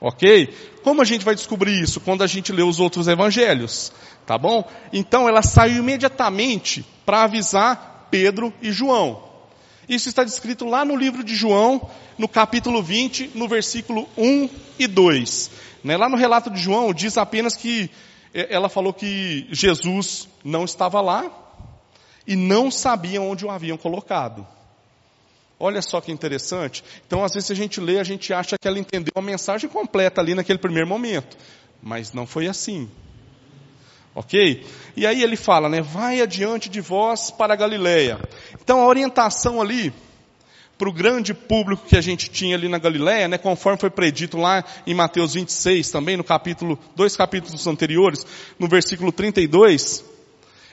Ok? 0.00 0.54
Como 0.82 1.02
a 1.02 1.04
gente 1.04 1.24
vai 1.24 1.34
descobrir 1.34 1.78
isso? 1.80 2.00
Quando 2.00 2.22
a 2.22 2.26
gente 2.26 2.52
lê 2.52 2.62
os 2.62 2.80
outros 2.80 3.06
evangelhos. 3.06 3.92
Tá 4.26 4.38
bom? 4.38 4.68
Então 4.92 5.28
ela 5.28 5.42
saiu 5.42 5.78
imediatamente 5.78 6.86
para 7.04 7.24
avisar 7.24 8.08
Pedro 8.10 8.52
e 8.62 8.70
João. 8.72 9.29
Isso 9.90 10.08
está 10.08 10.22
descrito 10.22 10.64
lá 10.64 10.84
no 10.84 10.94
livro 10.94 11.24
de 11.24 11.34
João, 11.34 11.90
no 12.16 12.28
capítulo 12.28 12.80
20, 12.80 13.32
no 13.34 13.48
versículo 13.48 14.08
1 14.16 14.48
e 14.78 14.86
2. 14.86 15.50
Né? 15.82 15.96
Lá 15.96 16.08
no 16.08 16.16
relato 16.16 16.48
de 16.48 16.60
João 16.60 16.94
diz 16.94 17.18
apenas 17.18 17.56
que 17.56 17.90
eh, 18.32 18.46
ela 18.50 18.68
falou 18.68 18.92
que 18.92 19.48
Jesus 19.50 20.28
não 20.44 20.64
estava 20.64 21.00
lá 21.00 21.28
e 22.24 22.36
não 22.36 22.70
sabiam 22.70 23.28
onde 23.28 23.44
o 23.44 23.50
haviam 23.50 23.76
colocado. 23.76 24.46
Olha 25.58 25.82
só 25.82 26.00
que 26.00 26.12
interessante. 26.12 26.84
Então, 27.04 27.24
às 27.24 27.34
vezes 27.34 27.50
a 27.50 27.54
gente 27.54 27.80
lê, 27.80 27.98
a 27.98 28.04
gente 28.04 28.32
acha 28.32 28.56
que 28.56 28.68
ela 28.68 28.78
entendeu 28.78 29.12
a 29.16 29.20
mensagem 29.20 29.68
completa 29.68 30.20
ali 30.20 30.36
naquele 30.36 30.60
primeiro 30.60 30.86
momento. 30.86 31.36
Mas 31.82 32.12
não 32.12 32.28
foi 32.28 32.46
assim. 32.46 32.88
Ok? 34.14 34.66
E 34.96 35.06
aí 35.06 35.22
ele 35.22 35.36
fala, 35.36 35.68
né? 35.68 35.80
Vai 35.80 36.20
adiante 36.20 36.68
de 36.68 36.80
vós 36.80 37.30
para 37.30 37.54
a 37.54 37.56
Galileia. 37.56 38.18
Então 38.60 38.80
a 38.80 38.86
orientação 38.86 39.60
ali, 39.60 39.92
para 40.76 40.88
o 40.88 40.92
grande 40.92 41.34
público 41.34 41.86
que 41.86 41.96
a 41.96 42.00
gente 42.00 42.30
tinha 42.30 42.56
ali 42.56 42.68
na 42.68 42.78
Galileia, 42.78 43.28
né, 43.28 43.36
conforme 43.36 43.78
foi 43.78 43.90
predito 43.90 44.38
lá 44.38 44.64
em 44.86 44.94
Mateus 44.94 45.34
26, 45.34 45.90
também 45.90 46.16
no 46.16 46.24
capítulo, 46.24 46.78
dois 46.96 47.14
capítulos 47.14 47.66
anteriores, 47.66 48.26
no 48.58 48.66
versículo 48.66 49.12
32, 49.12 50.02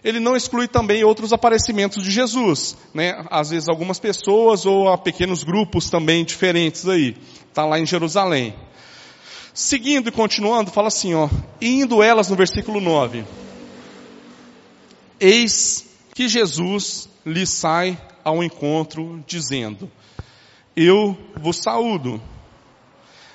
ele 0.03 0.19
não 0.21 0.35
exclui 0.35 0.67
também 0.67 1.03
outros 1.03 1.33
aparecimentos 1.33 2.01
de 2.01 2.09
Jesus, 2.09 2.77
né? 2.93 3.25
Às 3.29 3.49
vezes 3.49 3.67
algumas 3.67 3.99
pessoas 3.99 4.65
ou 4.65 4.87
a 4.89 4.97
pequenos 4.97 5.43
grupos 5.43 5.89
também 5.89 6.23
diferentes 6.23 6.87
aí. 6.87 7.17
Está 7.49 7.65
lá 7.65 7.77
em 7.77 7.85
Jerusalém. 7.85 8.55
Seguindo 9.57 10.09
e 10.09 10.11
continuando, 10.11 10.69
fala 10.69 10.87
assim, 10.87 11.15
ó, 11.15 11.27
indo 11.59 12.03
elas 12.03 12.29
no 12.29 12.35
versículo 12.35 12.79
9. 12.79 13.25
Eis 15.19 15.97
que 16.13 16.27
Jesus 16.27 17.09
lhe 17.25 17.43
sai 17.43 17.99
ao 18.23 18.43
encontro 18.43 19.23
dizendo, 19.25 19.91
eu 20.75 21.17
vos 21.41 21.57
saúdo. 21.57 22.21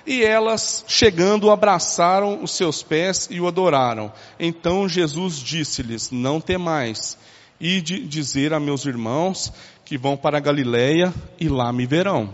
E 0.07 0.23
elas, 0.23 0.85
chegando, 0.87 1.50
abraçaram 1.50 2.41
os 2.41 2.52
seus 2.52 2.85
pés 2.85 3.26
e 3.29 3.41
o 3.41 3.49
adoraram. 3.49 4.12
Então 4.38 4.88
Jesus 4.88 5.38
disse-lhes, 5.38 6.12
não 6.12 6.41
temais, 6.41 7.19
ide 7.61 7.99
dizer 8.07 8.52
a 8.52 8.61
meus 8.61 8.87
irmãos 8.87 9.52
que 9.85 9.99
vão 9.99 10.17
para 10.17 10.38
a 10.38 10.41
Galileia 10.41 11.12
e 11.41 11.49
lá 11.49 11.73
me 11.73 11.85
verão. 11.85 12.33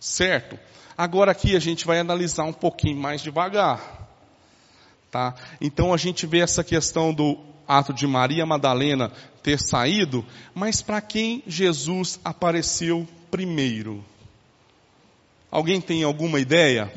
Certo? 0.00 0.58
Agora 0.96 1.32
aqui 1.32 1.56
a 1.56 1.60
gente 1.60 1.86
vai 1.86 1.98
analisar 1.98 2.44
um 2.44 2.52
pouquinho 2.52 2.96
mais 2.96 3.20
devagar. 3.20 4.08
Tá? 5.10 5.34
Então 5.60 5.92
a 5.92 5.96
gente 5.96 6.26
vê 6.26 6.40
essa 6.40 6.64
questão 6.64 7.12
do 7.12 7.38
ato 7.66 7.92
de 7.92 8.06
Maria 8.06 8.44
Madalena 8.44 9.10
ter 9.42 9.58
saído, 9.58 10.24
mas 10.54 10.82
para 10.82 11.00
quem 11.00 11.42
Jesus 11.46 12.18
apareceu 12.24 13.06
primeiro? 13.30 14.04
Alguém 15.50 15.80
tem 15.80 16.02
alguma 16.02 16.40
ideia? 16.40 16.92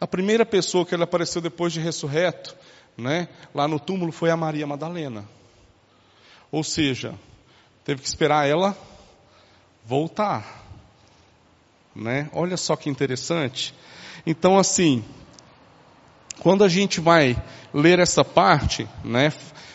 A 0.00 0.06
primeira 0.06 0.46
pessoa 0.46 0.84
que 0.84 0.94
ele 0.94 1.02
apareceu 1.02 1.40
depois 1.40 1.72
de 1.72 1.80
ressurreto, 1.80 2.56
né, 2.96 3.28
lá 3.54 3.68
no 3.68 3.78
túmulo 3.78 4.12
foi 4.12 4.30
a 4.30 4.36
Maria 4.36 4.66
Madalena. 4.66 5.28
Ou 6.50 6.64
seja, 6.64 7.14
teve 7.84 8.02
que 8.02 8.08
esperar 8.08 8.48
ela 8.48 8.76
voltar. 9.84 10.61
Né? 11.94 12.28
Olha 12.32 12.56
só 12.56 12.76
que 12.76 12.88
interessante. 12.88 13.74
Então 14.26 14.58
assim, 14.58 15.04
quando 16.40 16.64
a 16.64 16.68
gente 16.68 17.00
vai 17.00 17.40
ler 17.72 17.98
essa 17.98 18.24
parte, 18.24 18.88
né, 19.04 19.32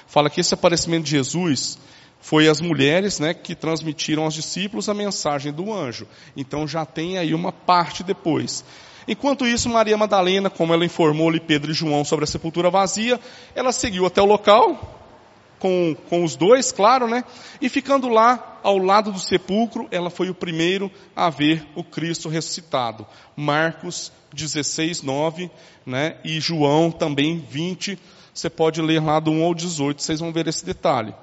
fala 0.08 0.30
que 0.30 0.42
esse 0.42 0.54
aparecimento 0.54 1.06
de 1.06 1.12
Jesus 1.12 1.78
foi 2.20 2.48
as 2.48 2.60
mulheres, 2.60 3.20
né, 3.20 3.34
que 3.34 3.56
transmitiram 3.56 4.24
aos 4.24 4.34
discípulos 4.34 4.90
a 4.90 4.94
mensagem 4.94 5.54
do 5.54 5.72
anjo. 5.74 6.08
Então 6.36 6.68
já 6.68 6.86
tem 6.86 7.18
aí 7.18 7.34
uma 7.34 7.52
parte 7.52 8.04
depois. 8.04 8.66
Enquanto 9.08 9.48
isso, 9.48 9.70
Maria 9.70 9.96
Madalena, 9.98 10.50
como 10.50 10.74
ela 10.74 10.84
informou-lhe 10.84 11.40
Pedro 11.40 11.72
e 11.72 11.74
João 11.74 12.04
sobre 12.04 12.26
a 12.26 12.28
sepultura 12.28 12.70
vazia, 12.70 13.18
ela 13.56 13.72
seguiu 13.72 14.06
até 14.06 14.22
o 14.22 14.26
local, 14.26 15.07
com, 15.60 15.96
com 16.10 16.24
os 16.24 16.36
dois, 16.36 16.72
claro, 16.72 17.08
né? 17.08 17.24
E 17.62 17.70
ficando 17.70 18.08
lá, 18.08 18.60
ao 18.64 18.78
lado 18.78 19.12
do 19.12 19.20
sepulcro, 19.20 19.88
ela 19.92 20.10
foi 20.10 20.30
o 20.30 20.36
primeiro 20.36 20.92
a 21.16 21.30
ver 21.30 21.68
o 21.76 21.84
Cristo 21.84 22.30
ressuscitado. 22.30 23.06
Marcos 23.36 24.12
16, 24.34 25.02
9, 25.02 25.50
né? 25.86 26.18
E 26.24 26.40
João 26.40 26.92
também 26.92 27.40
20, 27.40 27.98
você 28.34 28.50
pode 28.50 28.82
ler 28.82 29.02
lá 29.02 29.20
do 29.20 29.32
1 29.32 29.44
ao 29.44 29.54
18, 29.54 30.02
vocês 30.02 30.20
vão 30.20 30.32
ver 30.32 30.48
esse 30.48 30.66
detalhe. 30.66 31.14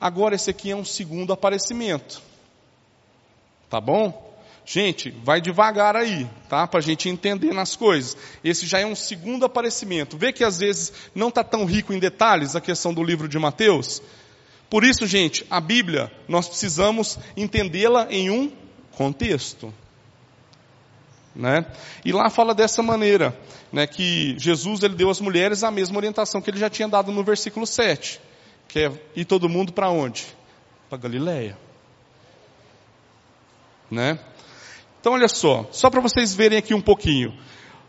Agora 0.00 0.34
esse 0.34 0.50
aqui 0.50 0.70
é 0.70 0.76
um 0.76 0.84
segundo 0.84 1.32
aparecimento. 1.32 2.20
Tá 3.70 3.80
bom? 3.80 4.35
Gente, 4.68 5.12
vai 5.22 5.40
devagar 5.40 5.94
aí, 5.94 6.28
tá? 6.48 6.66
Para 6.66 6.80
a 6.80 6.82
gente 6.82 7.08
entender 7.08 7.54
nas 7.54 7.76
coisas. 7.76 8.16
Esse 8.42 8.66
já 8.66 8.80
é 8.80 8.84
um 8.84 8.96
segundo 8.96 9.44
aparecimento. 9.44 10.18
Vê 10.18 10.32
que 10.32 10.42
às 10.42 10.58
vezes 10.58 10.92
não 11.14 11.28
está 11.28 11.44
tão 11.44 11.64
rico 11.64 11.92
em 11.92 12.00
detalhes 12.00 12.56
a 12.56 12.60
questão 12.60 12.92
do 12.92 13.04
livro 13.04 13.28
de 13.28 13.38
Mateus. 13.38 14.02
Por 14.68 14.82
isso, 14.82 15.06
gente, 15.06 15.46
a 15.48 15.60
Bíblia, 15.60 16.10
nós 16.26 16.48
precisamos 16.48 17.16
entendê-la 17.36 18.08
em 18.10 18.28
um 18.28 18.52
contexto. 18.90 19.72
Né? 21.32 21.64
E 22.04 22.10
lá 22.10 22.28
fala 22.28 22.52
dessa 22.52 22.82
maneira, 22.82 23.38
né, 23.70 23.86
que 23.86 24.34
Jesus 24.36 24.82
ele 24.82 24.96
deu 24.96 25.10
às 25.10 25.20
mulheres 25.20 25.62
a 25.62 25.70
mesma 25.70 25.98
orientação 25.98 26.42
que 26.42 26.50
ele 26.50 26.58
já 26.58 26.68
tinha 26.68 26.88
dado 26.88 27.12
no 27.12 27.22
versículo 27.22 27.66
7, 27.66 28.20
que 28.66 28.80
é 28.80 28.92
ir 29.14 29.26
todo 29.26 29.48
mundo 29.48 29.72
para 29.72 29.90
onde? 29.90 30.26
Para 30.88 30.98
Galiléia. 30.98 31.56
Né? 33.88 34.18
Então 35.06 35.14
olha 35.14 35.28
só, 35.28 35.64
só 35.70 35.88
para 35.88 36.00
vocês 36.00 36.34
verem 36.34 36.58
aqui 36.58 36.74
um 36.74 36.80
pouquinho. 36.80 37.32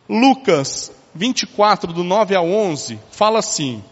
Lucas 0.07 0.91
24, 1.15 1.91
do 1.91 2.03
9 2.03 2.35
ao 2.35 2.47
11, 2.47 2.99
fala 3.09 3.39
assim: 3.39 3.83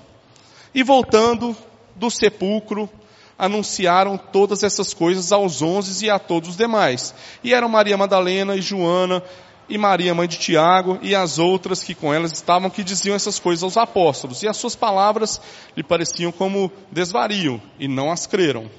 E 0.76 0.84
voltando 0.84 1.58
do 1.96 2.12
sepulcro, 2.12 2.88
anunciaram 3.36 4.16
todas 4.16 4.62
essas 4.62 4.94
coisas 4.94 5.32
aos 5.32 5.64
onze 5.64 6.06
e 6.06 6.10
a 6.12 6.20
todos 6.20 6.50
os 6.50 6.56
demais. 6.56 7.16
E 7.44 7.52
eram 7.52 7.68
Maria 7.68 7.98
Madalena 7.98 8.56
e 8.56 8.62
Joana 8.62 9.24
e 9.68 9.76
Maria, 9.76 10.14
mãe 10.14 10.28
de 10.28 10.38
Tiago, 10.38 11.00
e 11.02 11.16
as 11.16 11.40
outras 11.40 11.82
que 11.82 11.96
com 11.96 12.14
elas 12.14 12.32
estavam, 12.32 12.70
que 12.70 12.84
diziam 12.84 13.16
essas 13.16 13.40
coisas 13.40 13.64
aos 13.64 13.76
apóstolos. 13.76 14.44
E 14.44 14.48
as 14.48 14.56
suas 14.56 14.76
palavras 14.76 15.42
lhe 15.76 15.82
pareciam 15.82 16.32
como 16.32 16.72
desvario, 16.92 17.60
e 17.80 17.88
não 17.88 18.12
as 18.12 18.28
creram. 18.28 18.70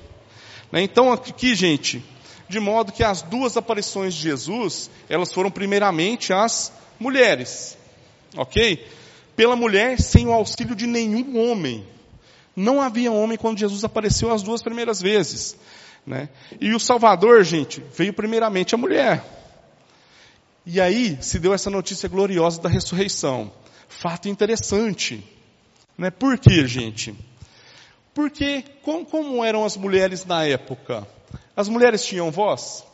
Né, 0.70 0.82
então 0.82 1.12
aqui, 1.12 1.52
gente, 1.56 2.00
de 2.48 2.60
modo 2.60 2.92
que 2.92 3.02
as 3.02 3.22
duas 3.22 3.56
aparições 3.56 4.14
de 4.14 4.22
Jesus, 4.22 4.90
elas 5.08 5.32
foram 5.32 5.50
primeiramente 5.50 6.32
as 6.32 6.72
mulheres, 6.98 7.76
ok? 8.36 8.86
Pela 9.34 9.56
mulher 9.56 10.00
sem 10.00 10.26
o 10.26 10.32
auxílio 10.32 10.74
de 10.74 10.86
nenhum 10.86 11.38
homem. 11.38 11.86
Não 12.54 12.80
havia 12.80 13.12
homem 13.12 13.36
quando 13.36 13.58
Jesus 13.58 13.84
apareceu 13.84 14.32
as 14.32 14.42
duas 14.42 14.62
primeiras 14.62 15.00
vezes, 15.00 15.56
né? 16.06 16.28
E 16.60 16.72
o 16.72 16.80
Salvador, 16.80 17.44
gente, 17.44 17.82
veio 17.94 18.14
primeiramente 18.14 18.74
a 18.74 18.78
mulher. 18.78 19.22
E 20.64 20.80
aí 20.80 21.18
se 21.20 21.38
deu 21.38 21.52
essa 21.52 21.70
notícia 21.70 22.08
gloriosa 22.08 22.60
da 22.60 22.68
ressurreição. 22.68 23.52
Fato 23.88 24.28
interessante, 24.28 25.22
né? 25.98 26.10
Por 26.10 26.38
quê, 26.38 26.66
gente? 26.66 27.14
Porque 28.14 28.64
como, 28.82 29.04
como 29.04 29.44
eram 29.44 29.64
as 29.64 29.76
mulheres 29.76 30.24
na 30.24 30.44
época? 30.44 31.06
As 31.56 31.68
mulheres 31.68 32.04
tinham 32.04 32.30
voz? 32.30 32.84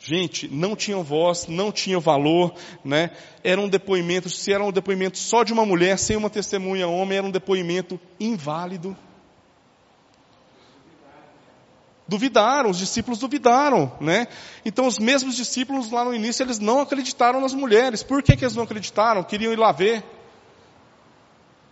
Gente, 0.00 0.48
não 0.48 0.76
tinham 0.76 1.02
voz, 1.02 1.48
não 1.48 1.72
tinham 1.72 2.00
valor, 2.00 2.54
né? 2.84 3.10
Era 3.42 3.60
um 3.60 3.68
depoimento, 3.68 4.30
se 4.30 4.52
era 4.52 4.64
um 4.64 4.72
depoimento 4.72 5.18
só 5.18 5.42
de 5.42 5.52
uma 5.52 5.66
mulher, 5.66 5.98
sem 5.98 6.16
uma 6.16 6.30
testemunha 6.30 6.86
homem, 6.86 7.18
era 7.18 7.26
um 7.26 7.30
depoimento 7.30 8.00
inválido. 8.18 8.96
Duvidaram, 12.06 12.70
os 12.70 12.78
discípulos 12.78 13.18
duvidaram, 13.18 13.92
né? 14.00 14.28
Então 14.64 14.86
os 14.86 14.98
mesmos 14.98 15.36
discípulos 15.36 15.90
lá 15.90 16.04
no 16.04 16.14
início, 16.14 16.42
eles 16.42 16.58
não 16.58 16.80
acreditaram 16.80 17.38
nas 17.38 17.52
mulheres. 17.52 18.02
Por 18.02 18.22
que, 18.22 18.34
que 18.34 18.44
eles 18.44 18.56
não 18.56 18.64
acreditaram? 18.64 19.22
Queriam 19.22 19.52
ir 19.52 19.58
lá 19.58 19.72
ver. 19.72 20.02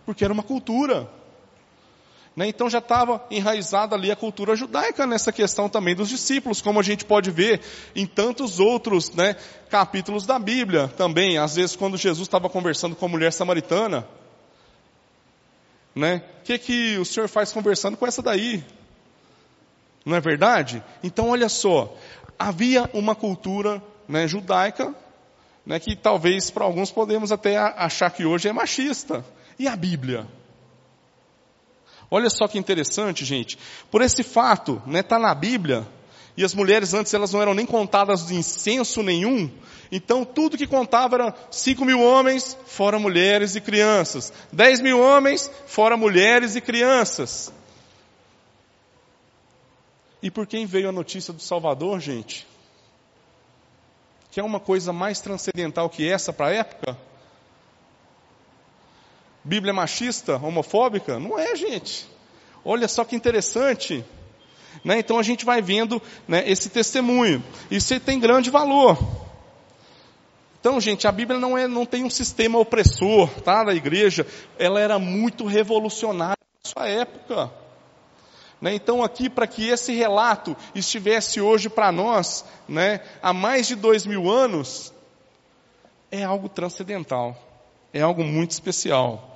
Porque 0.05 0.23
era 0.23 0.31
uma 0.31 0.43
cultura. 0.43 1.09
Né? 2.37 2.47
Então 2.47 2.69
já 2.69 2.77
estava 2.77 3.25
enraizada 3.31 3.95
ali 3.95 4.11
a 4.11 4.15
cultura 4.15 4.55
judaica 4.55 5.07
nessa 5.07 5.31
questão 5.31 5.67
também 5.67 5.95
dos 5.95 6.07
discípulos, 6.07 6.61
como 6.61 6.79
a 6.79 6.83
gente 6.83 7.03
pode 7.03 7.31
ver 7.31 7.59
em 7.95 8.05
tantos 8.05 8.59
outros 8.59 9.09
né, 9.09 9.35
capítulos 9.71 10.23
da 10.27 10.37
Bíblia 10.37 10.87
também. 10.87 11.39
Às 11.39 11.55
vezes 11.55 11.75
quando 11.75 11.97
Jesus 11.97 12.27
estava 12.27 12.47
conversando 12.47 12.95
com 12.95 13.07
a 13.07 13.09
mulher 13.09 13.33
samaritana, 13.33 14.07
né? 15.95 16.21
O 16.41 16.43
que, 16.43 16.59
que 16.59 16.97
o 16.99 17.05
Senhor 17.05 17.27
faz 17.27 17.51
conversando 17.51 17.97
com 17.97 18.05
essa 18.05 18.21
daí? 18.21 18.63
Não 20.05 20.15
é 20.15 20.21
verdade? 20.21 20.83
Então 21.03 21.29
olha 21.29 21.49
só, 21.49 21.97
havia 22.37 22.87
uma 22.93 23.15
cultura 23.15 23.81
né, 24.07 24.27
judaica, 24.27 24.93
né, 25.65 25.79
que 25.79 25.95
talvez 25.95 26.51
para 26.51 26.65
alguns 26.65 26.91
podemos 26.91 27.31
até 27.31 27.57
achar 27.57 28.11
que 28.11 28.25
hoje 28.25 28.47
é 28.47 28.53
machista. 28.53 29.25
E 29.57 29.67
a 29.67 29.75
Bíblia? 29.75 30.27
Olha 32.09 32.29
só 32.29 32.47
que 32.47 32.57
interessante, 32.57 33.25
gente. 33.25 33.57
Por 33.91 34.01
esse 34.01 34.23
fato, 34.23 34.81
né, 34.85 35.03
tá 35.03 35.19
na 35.19 35.35
Bíblia, 35.35 35.87
e 36.37 36.43
as 36.43 36.53
mulheres 36.53 36.93
antes 36.93 37.13
elas 37.13 37.33
não 37.33 37.41
eram 37.41 37.53
nem 37.53 37.65
contadas 37.65 38.31
em 38.31 38.41
censo 38.41 39.03
nenhum, 39.03 39.49
então 39.91 40.23
tudo 40.23 40.57
que 40.57 40.67
contava 40.67 41.15
era 41.15 41.35
5 41.49 41.83
mil 41.83 42.01
homens, 42.01 42.57
fora 42.65 42.99
mulheres 42.99 43.55
e 43.55 43.61
crianças. 43.61 44.31
10 44.51 44.81
mil 44.81 44.99
homens, 44.99 45.49
fora 45.65 45.97
mulheres 45.97 46.55
e 46.55 46.61
crianças. 46.61 47.51
E 50.21 50.29
por 50.29 50.45
quem 50.45 50.65
veio 50.65 50.89
a 50.89 50.91
notícia 50.91 51.33
do 51.33 51.41
Salvador, 51.41 51.99
gente? 51.99 52.47
Que 54.31 54.39
é 54.39 54.43
uma 54.43 54.59
coisa 54.59 54.91
mais 54.91 55.19
transcendental 55.21 55.89
que 55.89 56.07
essa 56.07 56.33
para 56.33 56.47
a 56.47 56.53
época? 56.53 56.97
Bíblia 59.47 59.73
machista, 59.73 60.35
homofóbica? 60.35 61.17
Não 61.17 61.39
é, 61.39 61.55
gente. 61.55 62.05
Olha 62.65 62.85
só 62.85 63.05
que 63.05 63.15
interessante. 63.15 64.03
Né? 64.83 64.99
Então 64.99 65.17
a 65.17 65.23
gente 65.23 65.45
vai 65.45 65.61
vendo 65.61 66.01
né, 66.27 66.43
esse 66.45 66.69
testemunho. 66.69 67.41
Isso 67.71 67.97
tem 68.01 68.19
grande 68.19 68.49
valor. 68.49 68.97
Então, 70.59 70.81
gente, 70.81 71.07
a 71.07 71.13
Bíblia 71.13 71.39
não, 71.39 71.57
é, 71.57 71.65
não 71.65 71.85
tem 71.85 72.03
um 72.03 72.09
sistema 72.09 72.59
opressor, 72.59 73.29
tá, 73.41 73.63
da 73.63 73.73
igreja. 73.73 74.27
Ela 74.59 74.81
era 74.81 74.99
muito 74.99 75.45
revolucionária 75.45 76.35
na 76.61 76.69
sua 76.69 76.89
época. 76.89 77.49
Né? 78.59 78.75
Então, 78.75 79.01
aqui, 79.01 79.29
para 79.29 79.47
que 79.47 79.69
esse 79.69 79.93
relato 79.93 80.57
estivesse 80.75 81.39
hoje 81.39 81.69
para 81.69 81.89
nós, 81.89 82.43
né, 82.67 82.99
há 83.21 83.31
mais 83.31 83.65
de 83.65 83.75
dois 83.75 84.05
mil 84.05 84.29
anos, 84.29 84.91
é 86.11 86.21
algo 86.25 86.49
transcendental. 86.49 87.46
É 87.97 88.01
algo 88.03 88.23
muito 88.23 88.51
especial. 88.51 89.33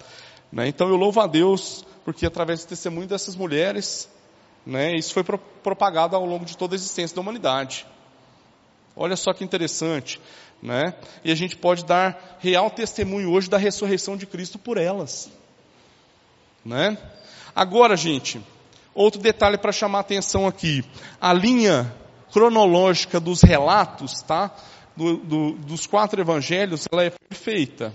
Né? 0.52 0.68
Então 0.68 0.88
eu 0.88 0.96
louvo 0.96 1.20
a 1.20 1.26
Deus, 1.26 1.84
porque 2.06 2.28
através 2.28 2.64
do 2.64 2.68
testemunho 2.68 3.08
dessas 3.08 3.36
mulheres, 3.36 4.08
né, 4.64 4.96
isso 4.96 5.16
foi 5.16 5.24
pro, 5.24 5.40
propagado 5.40 6.16
ao 6.16 6.24
longo 6.24 6.46
de 6.46 6.56
toda 6.56 6.76
a 6.76 6.78
existência 6.78 7.16
da 7.16 7.22
humanidade. 7.22 7.88
Olha 8.96 9.16
só 9.16 9.34
que 9.34 9.44
interessante, 9.44 10.22
né? 10.62 10.94
E 11.24 11.32
a 11.32 11.36
gente 11.36 11.56
pode 11.56 11.86
dar 11.86 12.38
real 12.40 12.70
testemunho 12.70 13.32
hoje 13.32 13.50
da 13.50 13.58
ressurreição 13.58 14.16
de 14.16 14.28
Cristo 14.28 14.60
por 14.60 14.78
elas, 14.78 15.32
né? 16.64 16.96
Agora, 17.56 17.98
gente, 17.98 18.40
outro 18.94 19.20
detalhe 19.20 19.58
para 19.58 19.72
chamar 19.72 20.00
a 20.00 20.02
atenção 20.02 20.46
aqui: 20.46 20.84
a 21.20 21.34
linha 21.34 21.92
cronológica 22.32 23.20
dos 23.20 23.42
relatos, 23.42 24.22
tá? 24.22 24.54
Do, 24.96 25.18
do, 25.18 25.52
dos 25.54 25.88
quatro 25.88 26.22
evangelhos, 26.22 26.88
ela 26.92 27.06
é 27.06 27.10
perfeita. 27.10 27.92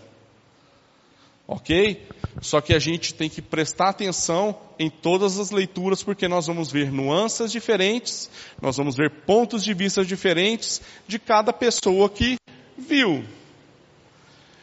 Ok? 1.48 2.06
Só 2.40 2.61
que 2.61 2.74
a 2.74 2.78
gente 2.78 3.14
tem 3.14 3.30
que 3.30 3.40
prestar 3.40 3.90
atenção 3.90 4.59
em 4.78 4.90
todas 4.90 5.38
as 5.38 5.50
leituras, 5.50 6.02
porque 6.02 6.28
nós 6.28 6.46
vamos 6.46 6.70
ver 6.70 6.92
nuances 6.92 7.52
diferentes, 7.52 8.30
nós 8.61 8.76
vamos 8.76 8.96
ver 8.96 9.11
pontos 9.24 9.62
de 9.62 9.72
vista 9.72 10.04
diferentes 10.04 10.82
de 11.06 11.18
cada 11.18 11.52
pessoa 11.52 12.11
que 12.11 12.37
viu. 12.76 13.24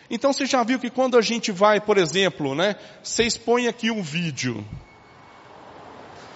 Então 0.09 0.31
você 0.31 0.45
já 0.45 0.63
viu 0.63 0.77
que 0.77 0.89
quando 0.89 1.17
a 1.17 1.21
gente 1.21 1.51
vai, 1.51 1.81
por 1.81 1.97
exemplo, 1.97 2.53
né, 2.53 2.75
você 3.01 3.23
expõe 3.23 3.67
aqui 3.67 3.89
um 3.89 4.03
vídeo 4.03 4.63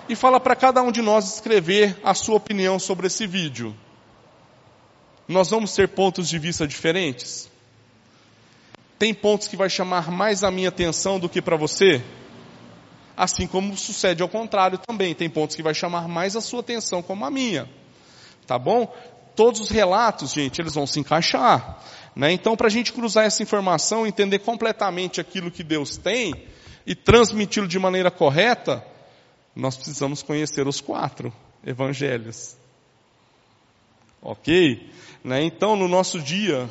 e 0.10 0.16
fala 0.16 0.40
para 0.40 0.56
cada 0.56 0.82
um 0.82 0.92
de 0.92 1.02
nós 1.02 1.36
escrever 1.36 1.96
a 2.04 2.14
sua 2.14 2.36
opinião 2.36 2.80
sobre 2.80 3.08
esse 3.08 3.28
vídeo. 3.28 3.76
Nós 5.28 5.50
vamos 5.50 5.74
ter 5.74 5.90
pontos 5.90 6.30
de 6.30 6.40
vista 6.40 6.66
diferentes? 6.66 7.52
Tem 9.00 9.14
pontos 9.14 9.48
que 9.48 9.56
vai 9.56 9.70
chamar 9.70 10.12
mais 10.12 10.44
a 10.44 10.50
minha 10.50 10.70
atenção 10.70 11.20
do 11.20 11.30
que 11.30 11.42
para 11.42 11.56
você? 11.56 12.04
Assim 13.16 13.48
como 13.48 13.78
sucede 13.78 14.22
ao 14.22 14.30
contrário 14.30 14.80
também. 14.80 15.14
Tem 15.14 15.30
pontos 15.30 15.56
que 15.56 15.64
vai 15.64 15.74
chamar 15.74 16.08
mais 16.08 16.36
a 16.36 16.42
sua 16.42 16.62
atenção 16.62 17.02
como 17.02 17.26
a 17.26 17.32
minha. 17.32 17.70
Tá 18.46 18.58
bom? 18.58 18.92
Todos 19.36 19.60
os 19.62 19.70
relatos, 19.70 20.32
gente, 20.32 20.60
eles 20.60 20.74
vão 20.74 20.88
se 20.88 21.00
encaixar. 21.00 21.84
Né? 22.16 22.32
Então, 22.32 22.56
para 22.56 22.68
a 22.68 22.72
gente 22.72 22.92
cruzar 22.92 23.26
essa 23.26 23.44
informação, 23.44 24.08
entender 24.08 24.40
completamente 24.40 25.22
aquilo 25.22 25.52
que 25.52 25.64
Deus 25.64 25.98
tem 25.98 26.34
e 26.86 26.96
transmiti-lo 26.96 27.68
de 27.68 27.78
maneira 27.78 28.10
correta, 28.10 28.84
nós 29.56 29.76
precisamos 29.76 30.24
conhecer 30.24 30.68
os 30.68 30.82
quatro 30.82 31.32
evangelhos. 31.64 32.58
Ok? 34.22 34.90
Né? 35.24 35.44
Então, 35.44 35.76
no 35.76 35.88
nosso 35.88 36.20
dia, 36.20 36.68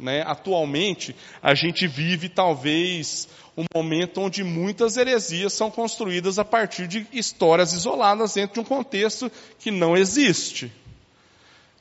né, 0.00 0.22
atualmente, 0.26 1.14
a 1.42 1.54
gente 1.54 1.86
vive 1.86 2.28
talvez 2.28 3.28
um 3.56 3.64
momento 3.74 4.20
onde 4.20 4.42
muitas 4.42 4.96
heresias 4.96 5.52
são 5.52 5.70
construídas 5.70 6.38
a 6.38 6.44
partir 6.44 6.88
de 6.88 7.06
histórias 7.12 7.72
isoladas 7.72 8.34
dentro 8.34 8.54
de 8.54 8.60
um 8.60 8.64
contexto 8.64 9.30
que 9.58 9.70
não 9.70 9.96
existe. 9.96 10.72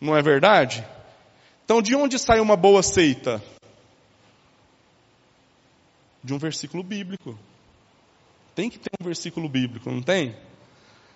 Não 0.02 0.16
é 0.16 0.22
verdade? 0.22 0.86
Então, 1.64 1.82
de 1.82 1.96
onde 1.96 2.20
sai 2.20 2.40
uma 2.40 2.56
boa 2.56 2.84
seita? 2.84 3.42
De 6.24 6.34
um 6.34 6.38
versículo 6.38 6.84
bíblico. 6.84 7.38
Tem 8.54 8.70
que 8.70 8.78
ter 8.78 8.92
um 9.00 9.06
versículo 9.06 9.48
bíblico, 9.48 9.90
não 9.90 10.02
tem? 10.02 10.36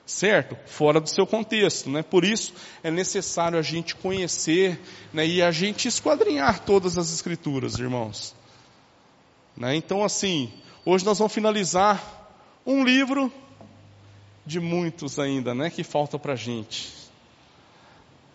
Certo? 0.05 0.57
Fora 0.65 0.99
do 0.99 1.09
seu 1.09 1.25
contexto, 1.25 1.89
né? 1.89 2.03
Por 2.03 2.25
isso 2.25 2.53
é 2.83 2.91
necessário 2.91 3.57
a 3.57 3.61
gente 3.61 3.95
conhecer 3.95 4.79
né, 5.13 5.25
e 5.25 5.41
a 5.41 5.49
gente 5.49 5.87
esquadrinhar 5.87 6.59
todas 6.59 6.97
as 6.97 7.13
escrituras, 7.13 7.79
irmãos. 7.79 8.35
Né? 9.55 9.75
Então, 9.75 10.03
assim, 10.03 10.51
hoje 10.85 11.05
nós 11.05 11.19
vamos 11.19 11.33
finalizar 11.33 12.29
um 12.65 12.83
livro 12.83 13.31
de 14.45 14.59
muitos 14.59 15.19
ainda, 15.19 15.53
né? 15.53 15.69
Que 15.69 15.83
falta 15.83 16.19
para 16.19 16.35
gente. 16.35 16.91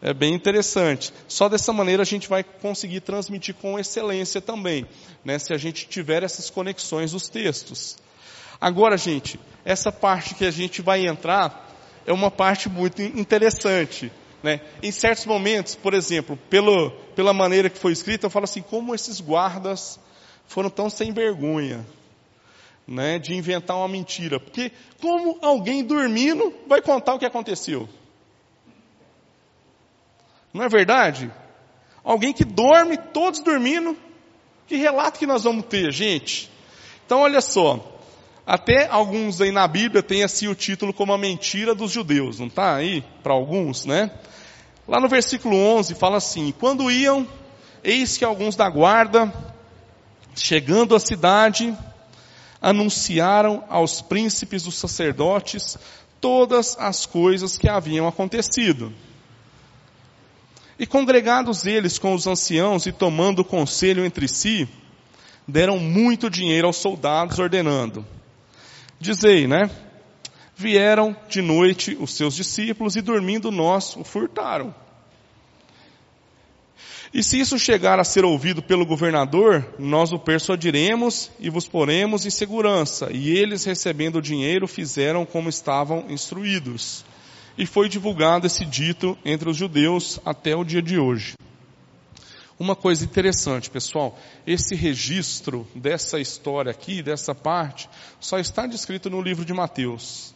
É 0.00 0.14
bem 0.14 0.32
interessante. 0.32 1.12
Só 1.26 1.48
dessa 1.48 1.72
maneira 1.72 2.02
a 2.02 2.06
gente 2.06 2.28
vai 2.28 2.42
conseguir 2.44 3.00
transmitir 3.00 3.54
com 3.54 3.78
excelência 3.78 4.40
também, 4.40 4.86
né? 5.24 5.38
Se 5.38 5.52
a 5.52 5.58
gente 5.58 5.86
tiver 5.88 6.22
essas 6.22 6.48
conexões 6.48 7.12
dos 7.12 7.28
textos. 7.28 7.98
Agora, 8.60 8.96
gente, 8.96 9.38
essa 9.64 9.92
parte 9.92 10.34
que 10.34 10.44
a 10.44 10.50
gente 10.50 10.82
vai 10.82 11.06
entrar 11.06 11.68
é 12.06 12.12
uma 12.12 12.30
parte 12.30 12.68
muito 12.68 13.02
interessante, 13.02 14.10
né? 14.42 14.60
Em 14.82 14.90
certos 14.90 15.26
momentos, 15.26 15.74
por 15.74 15.94
exemplo, 15.94 16.36
pelo, 16.48 16.90
pela 17.14 17.32
maneira 17.32 17.68
que 17.68 17.78
foi 17.78 17.92
escrita, 17.92 18.26
eu 18.26 18.30
falo 18.30 18.44
assim, 18.44 18.62
como 18.62 18.94
esses 18.94 19.20
guardas 19.20 20.00
foram 20.46 20.70
tão 20.70 20.88
sem 20.88 21.12
vergonha, 21.12 21.86
né? 22.86 23.18
De 23.18 23.34
inventar 23.34 23.76
uma 23.76 23.88
mentira. 23.88 24.40
Porque 24.40 24.72
como 25.00 25.38
alguém 25.42 25.84
dormindo 25.84 26.52
vai 26.66 26.80
contar 26.80 27.14
o 27.14 27.18
que 27.18 27.26
aconteceu? 27.26 27.88
Não 30.52 30.64
é 30.64 30.68
verdade? 30.68 31.30
Alguém 32.02 32.32
que 32.32 32.44
dorme, 32.44 32.96
todos 32.96 33.40
dormindo. 33.40 33.96
Que 34.66 34.76
relato 34.76 35.18
que 35.18 35.26
nós 35.26 35.44
vamos 35.44 35.66
ter, 35.66 35.92
gente? 35.92 36.50
Então, 37.04 37.20
olha 37.20 37.40
só. 37.40 37.97
Até 38.48 38.88
alguns 38.88 39.42
aí 39.42 39.52
na 39.52 39.68
Bíblia 39.68 40.02
tem 40.02 40.22
assim 40.22 40.48
o 40.48 40.54
título 40.54 40.90
como 40.90 41.12
a 41.12 41.18
mentira 41.18 41.74
dos 41.74 41.92
judeus, 41.92 42.38
não 42.38 42.46
está 42.46 42.76
aí? 42.76 43.04
Para 43.22 43.34
alguns, 43.34 43.84
né? 43.84 44.10
Lá 44.88 44.98
no 44.98 45.06
versículo 45.06 45.54
11 45.54 45.94
fala 45.94 46.16
assim: 46.16 46.50
Quando 46.58 46.90
iam, 46.90 47.28
eis 47.84 48.16
que 48.16 48.24
alguns 48.24 48.56
da 48.56 48.66
guarda, 48.70 49.30
chegando 50.34 50.94
à 50.94 50.98
cidade, 50.98 51.76
anunciaram 52.58 53.64
aos 53.68 54.00
príncipes 54.00 54.62
dos 54.62 54.78
sacerdotes 54.78 55.76
todas 56.18 56.74
as 56.78 57.04
coisas 57.04 57.58
que 57.58 57.68
haviam 57.68 58.08
acontecido. 58.08 58.94
E 60.78 60.86
congregados 60.86 61.66
eles 61.66 61.98
com 61.98 62.14
os 62.14 62.26
anciãos 62.26 62.86
e 62.86 62.92
tomando 62.92 63.44
conselho 63.44 64.06
entre 64.06 64.26
si, 64.26 64.66
deram 65.46 65.78
muito 65.78 66.30
dinheiro 66.30 66.66
aos 66.66 66.76
soldados, 66.76 67.38
ordenando: 67.38 68.06
Dizei, 69.00 69.46
né? 69.46 69.70
Vieram 70.56 71.16
de 71.28 71.40
noite 71.40 71.96
os 72.00 72.14
seus 72.14 72.34
discípulos 72.34 72.96
e 72.96 73.00
dormindo 73.00 73.50
nós 73.50 73.96
o 73.96 74.02
furtaram. 74.02 74.74
E 77.14 77.22
se 77.22 77.40
isso 77.40 77.58
chegar 77.58 77.98
a 77.98 78.04
ser 78.04 78.24
ouvido 78.24 78.62
pelo 78.62 78.84
governador, 78.84 79.66
nós 79.78 80.12
o 80.12 80.18
persuadiremos 80.18 81.30
e 81.40 81.48
vos 81.48 81.66
poremos 81.66 82.26
em 82.26 82.30
segurança. 82.30 83.08
E 83.10 83.30
eles, 83.30 83.64
recebendo 83.64 84.16
o 84.16 84.22
dinheiro, 84.22 84.68
fizeram 84.68 85.24
como 85.24 85.48
estavam 85.48 86.04
instruídos 86.10 87.04
e 87.58 87.66
foi 87.66 87.88
divulgado 87.88 88.46
esse 88.46 88.64
dito 88.64 89.18
entre 89.24 89.50
os 89.50 89.56
judeus 89.56 90.20
até 90.24 90.54
o 90.54 90.64
dia 90.64 90.80
de 90.80 90.98
hoje. 90.98 91.34
Uma 92.58 92.74
coisa 92.74 93.04
interessante, 93.04 93.70
pessoal, 93.70 94.18
esse 94.44 94.74
registro 94.74 95.66
dessa 95.74 96.18
história 96.18 96.72
aqui, 96.72 97.02
dessa 97.02 97.32
parte, 97.32 97.88
só 98.18 98.36
está 98.38 98.66
descrito 98.66 99.08
no 99.08 99.22
livro 99.22 99.44
de 99.44 99.54
Mateus. 99.54 100.34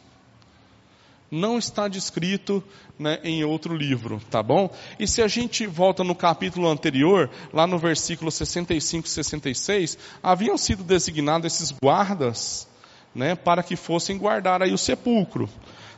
Não 1.28 1.58
está 1.58 1.88
descrito 1.88 2.62
né, 2.96 3.18
em 3.24 3.42
outro 3.42 3.74
livro, 3.74 4.20
tá 4.30 4.40
bom? 4.40 4.70
E 5.00 5.08
se 5.08 5.20
a 5.20 5.26
gente 5.26 5.66
volta 5.66 6.04
no 6.04 6.14
capítulo 6.14 6.68
anterior, 6.68 7.28
lá 7.52 7.66
no 7.66 7.78
versículo 7.78 8.30
65 8.30 9.06
e 9.06 9.10
66, 9.10 9.98
haviam 10.22 10.56
sido 10.56 10.84
designados 10.84 11.52
esses 11.52 11.72
guardas 11.72 12.68
né, 13.12 13.34
para 13.34 13.62
que 13.64 13.74
fossem 13.74 14.16
guardar 14.16 14.62
aí 14.62 14.72
o 14.72 14.78
sepulcro 14.78 15.48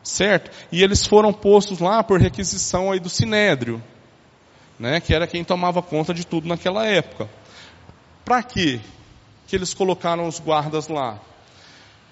certo? 0.04 0.50
E 0.70 0.82
eles 0.82 1.06
foram 1.06 1.32
postos 1.32 1.80
lá 1.80 2.04
por 2.04 2.20
requisição 2.20 2.92
aí 2.92 3.00
do 3.00 3.08
Sinédrio, 3.08 3.82
né? 4.78 5.00
Que 5.00 5.14
era 5.14 5.26
quem 5.26 5.44
tomava 5.44 5.82
conta 5.82 6.12
de 6.12 6.26
tudo 6.26 6.48
naquela 6.48 6.86
época. 6.86 7.28
Para 8.24 8.42
quê? 8.42 8.80
Que 9.46 9.56
eles 9.56 9.74
colocaram 9.74 10.26
os 10.26 10.38
guardas 10.38 10.88
lá? 10.88 11.20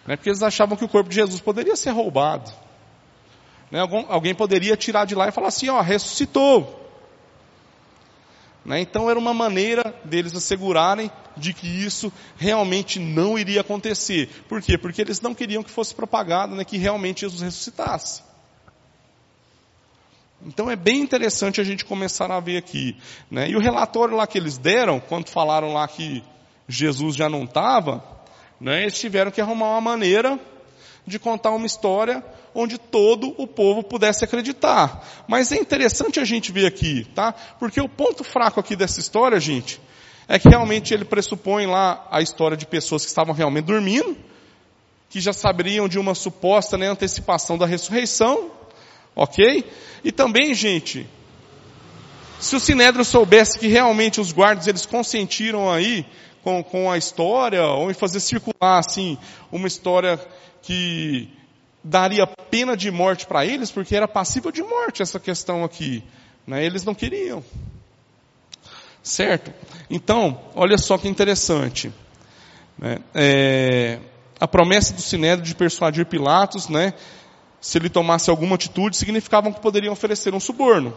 Né? 0.07 0.17
Porque 0.17 0.29
eles 0.29 0.43
achavam 0.43 0.77
que 0.77 0.85
o 0.85 0.89
corpo 0.89 1.09
de 1.09 1.17
Jesus 1.17 1.41
poderia 1.41 1.77
ser 1.77 1.91
roubado. 1.91 2.51
Né? 3.71 3.81
Algum, 3.81 4.05
alguém 4.09 4.35
poderia 4.35 4.77
tirar 4.77 5.07
de 5.07 5.15
lá 5.15 5.29
e 5.29 5.33
falar 5.33 5.49
assim, 5.49 5.69
ó, 5.69 5.81
ressuscitou. 5.81 6.81
Né? 8.65 8.81
Então 8.81 9.11
era 9.11 9.19
uma 9.19 9.35
maneira 9.35 9.95
deles 10.05 10.35
assegurarem 10.35 11.11
de 11.37 11.53
que 11.53 11.67
isso 11.67 12.13
realmente 12.37 13.01
não 13.01 13.39
iria 13.39 13.63
acontecer. 13.63 14.29
Por 14.49 14.61
quê? 14.61 14.77
Porque 14.77 15.01
eles 15.01 15.21
não 15.21 15.35
queriam 15.35 15.63
que 15.63 15.71
fosse 15.71 15.95
propagado, 15.95 16.55
né, 16.55 16.65
que 16.65 16.77
realmente 16.77 17.23
Jesus 17.23 17.41
ressuscitasse. 17.41 18.23
Então 20.47 20.71
é 20.71 20.77
bem 20.77 21.01
interessante 21.01 21.61
a 21.61 21.65
gente 21.65 21.85
começar 21.85 22.31
a 22.31 22.41
ver 22.41 22.57
aqui. 22.57 22.97
Né? 23.31 23.51
E 23.51 23.57
o 23.57 23.61
relatório 23.61 24.17
lá 24.17 24.27
que 24.27 24.39
eles 24.39 24.59
deram, 24.59 25.01
quando 25.01 25.29
falaram 25.29 25.73
lá 25.73 25.87
que 25.87 26.23
Jesus 26.69 27.17
já 27.17 27.29
não 27.29 27.45
estava, 27.45 28.03
né, 28.61 28.83
eles 28.83 28.99
tiveram 28.99 29.31
que 29.31 29.41
arrumar 29.41 29.71
uma 29.71 29.81
maneira 29.81 30.39
de 31.07 31.19
contar 31.19 31.51
uma 31.51 31.67
história 31.67 32.25
onde 32.55 32.79
todo 32.79 33.35
o 33.37 33.47
povo 33.47 33.83
pudesse 33.83 34.25
acreditar. 34.25 35.07
Mas 35.27 35.51
é 35.53 35.57
interessante 35.57 36.21
a 36.21 36.25
gente 36.25 36.53
ver 36.53 36.67
aqui, 36.67 37.05
tá? 37.15 37.33
Porque 37.59 37.81
o 37.81 37.89
ponto 37.89 38.23
fraco 38.23 38.61
aqui 38.61 38.77
dessa 38.77 39.01
história, 39.01 39.41
gente, 39.41 39.81
é 40.29 40.39
que 40.39 40.49
realmente 40.49 40.95
ele 40.95 41.05
pressupõe 41.05 41.67
lá 41.67 42.07
a 42.11 42.21
história 42.21 42.57
de 42.57 42.67
pessoas 42.67 43.03
que 43.03 43.09
estavam 43.09 43.35
realmente 43.35 43.65
dormindo, 43.65 44.17
que 45.09 45.21
já 45.21 45.33
saberiam 45.33 45.89
de 45.89 45.99
uma 45.99 46.15
suposta 46.15 46.79
né, 46.79 46.87
antecipação 46.87 47.59
da 47.59 47.67
ressurreição, 47.67 48.51
ok? 49.15 49.65
E 50.05 50.11
também, 50.11 50.55
gente, 50.55 51.07
se 52.41 52.57
o 52.57 52.61
Sinédrio 52.61 53.05
soubesse 53.05 53.59
que 53.59 53.69
realmente 53.69 54.21
os 54.21 54.33
guardas 54.33 54.67
eles 54.67 54.85
consentiram 54.85 55.71
aí 55.71 56.05
com, 56.43 56.63
com 56.63 56.91
a 56.91 56.99
história, 56.99 57.65
ou 57.65 57.91
em 57.91 57.95
fazer 57.95 58.21
circular 58.21 58.79
assim 58.79 59.17
uma 59.51 59.69
história 59.69 60.19
que 60.61 61.29
daria 61.85 62.27
pena 62.27 62.77
de 62.77 62.91
morte 62.91 63.27
para 63.27 63.47
eles, 63.47 63.71
porque 63.71 63.95
era 63.95 64.09
passível 64.09 64.51
de 64.51 64.63
morte 64.63 65.03
essa 65.03 65.21
questão 65.21 65.65
aqui. 65.65 66.03
Né? 66.47 66.65
Eles 66.65 66.85
não 66.85 66.95
queriam. 66.95 67.45
Certo? 69.03 69.53
Então, 69.91 70.41
olha 70.55 70.79
só 70.79 70.97
que 70.97 71.09
interessante. 71.09 71.93
Né? 72.79 72.99
É, 73.15 73.99
a 74.39 74.49
promessa 74.49 74.93
do 74.93 75.01
Sinédrio 75.01 75.47
de 75.47 75.55
persuadir 75.55 76.07
Pilatos, 76.07 76.69
né, 76.69 76.95
se 77.63 77.79
ele 77.79 77.89
tomasse 77.89 78.29
alguma 78.29 78.57
atitude, 78.57 78.97
significavam 78.97 79.53
que 79.53 79.61
poderiam 79.61 79.93
oferecer 79.93 80.35
um 80.35 80.41
suborno. 80.41 80.93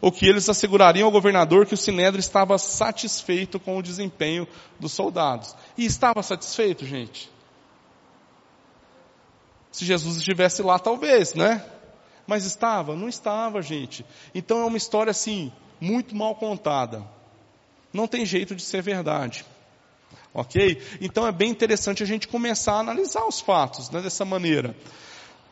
Ou 0.00 0.10
que 0.10 0.26
eles 0.26 0.48
assegurariam 0.48 1.04
ao 1.04 1.12
governador 1.12 1.66
que 1.66 1.74
o 1.74 1.76
Sinédrio 1.76 2.18
estava 2.18 2.56
satisfeito 2.56 3.60
com 3.60 3.76
o 3.76 3.82
desempenho 3.82 4.48
dos 4.80 4.92
soldados. 4.92 5.54
E 5.76 5.84
estava 5.84 6.22
satisfeito, 6.22 6.86
gente? 6.86 7.30
Se 9.70 9.84
Jesus 9.84 10.16
estivesse 10.16 10.62
lá, 10.62 10.78
talvez, 10.78 11.34
né? 11.34 11.62
Mas 12.26 12.46
estava? 12.46 12.96
Não 12.96 13.08
estava, 13.08 13.60
gente. 13.60 14.02
Então 14.34 14.60
é 14.60 14.64
uma 14.64 14.78
história 14.78 15.10
assim, 15.10 15.52
muito 15.78 16.16
mal 16.16 16.34
contada. 16.36 17.04
Não 17.92 18.06
tem 18.06 18.24
jeito 18.24 18.54
de 18.54 18.62
ser 18.62 18.80
verdade. 18.80 19.44
Ok? 20.32 20.80
Então 21.02 21.26
é 21.26 21.32
bem 21.32 21.50
interessante 21.50 22.02
a 22.02 22.06
gente 22.06 22.28
começar 22.28 22.74
a 22.74 22.80
analisar 22.80 23.26
os 23.26 23.40
fatos 23.40 23.90
né, 23.90 24.00
dessa 24.00 24.24
maneira. 24.24 24.74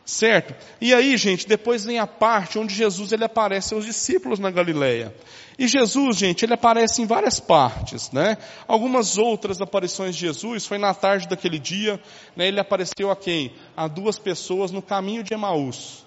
Certo? 0.07 0.55
E 0.79 0.93
aí, 0.93 1.17
gente, 1.17 1.45
depois 1.45 1.83
vem 1.83 1.99
a 1.99 2.07
parte 2.07 2.57
onde 2.57 2.73
Jesus 2.73 3.11
ele 3.11 3.25
aparece 3.25 3.73
aos 3.73 3.83
discípulos 3.83 4.39
na 4.39 4.49
Galileia. 4.49 5.13
E 5.59 5.67
Jesus, 5.67 6.15
gente, 6.15 6.45
ele 6.45 6.53
aparece 6.53 7.01
em 7.01 7.05
várias 7.05 7.41
partes, 7.41 8.09
né? 8.11 8.37
Algumas 8.65 9.17
outras 9.17 9.59
aparições 9.59 10.15
de 10.15 10.21
Jesus 10.21 10.65
foi 10.65 10.77
na 10.77 10.93
tarde 10.93 11.27
daquele 11.27 11.59
dia, 11.59 12.01
né? 12.37 12.47
Ele 12.47 12.57
apareceu 12.57 13.11
a 13.11 13.17
quem? 13.17 13.53
A 13.75 13.89
duas 13.89 14.17
pessoas 14.17 14.71
no 14.71 14.81
caminho 14.81 15.23
de 15.23 15.33
Emaús. 15.33 16.05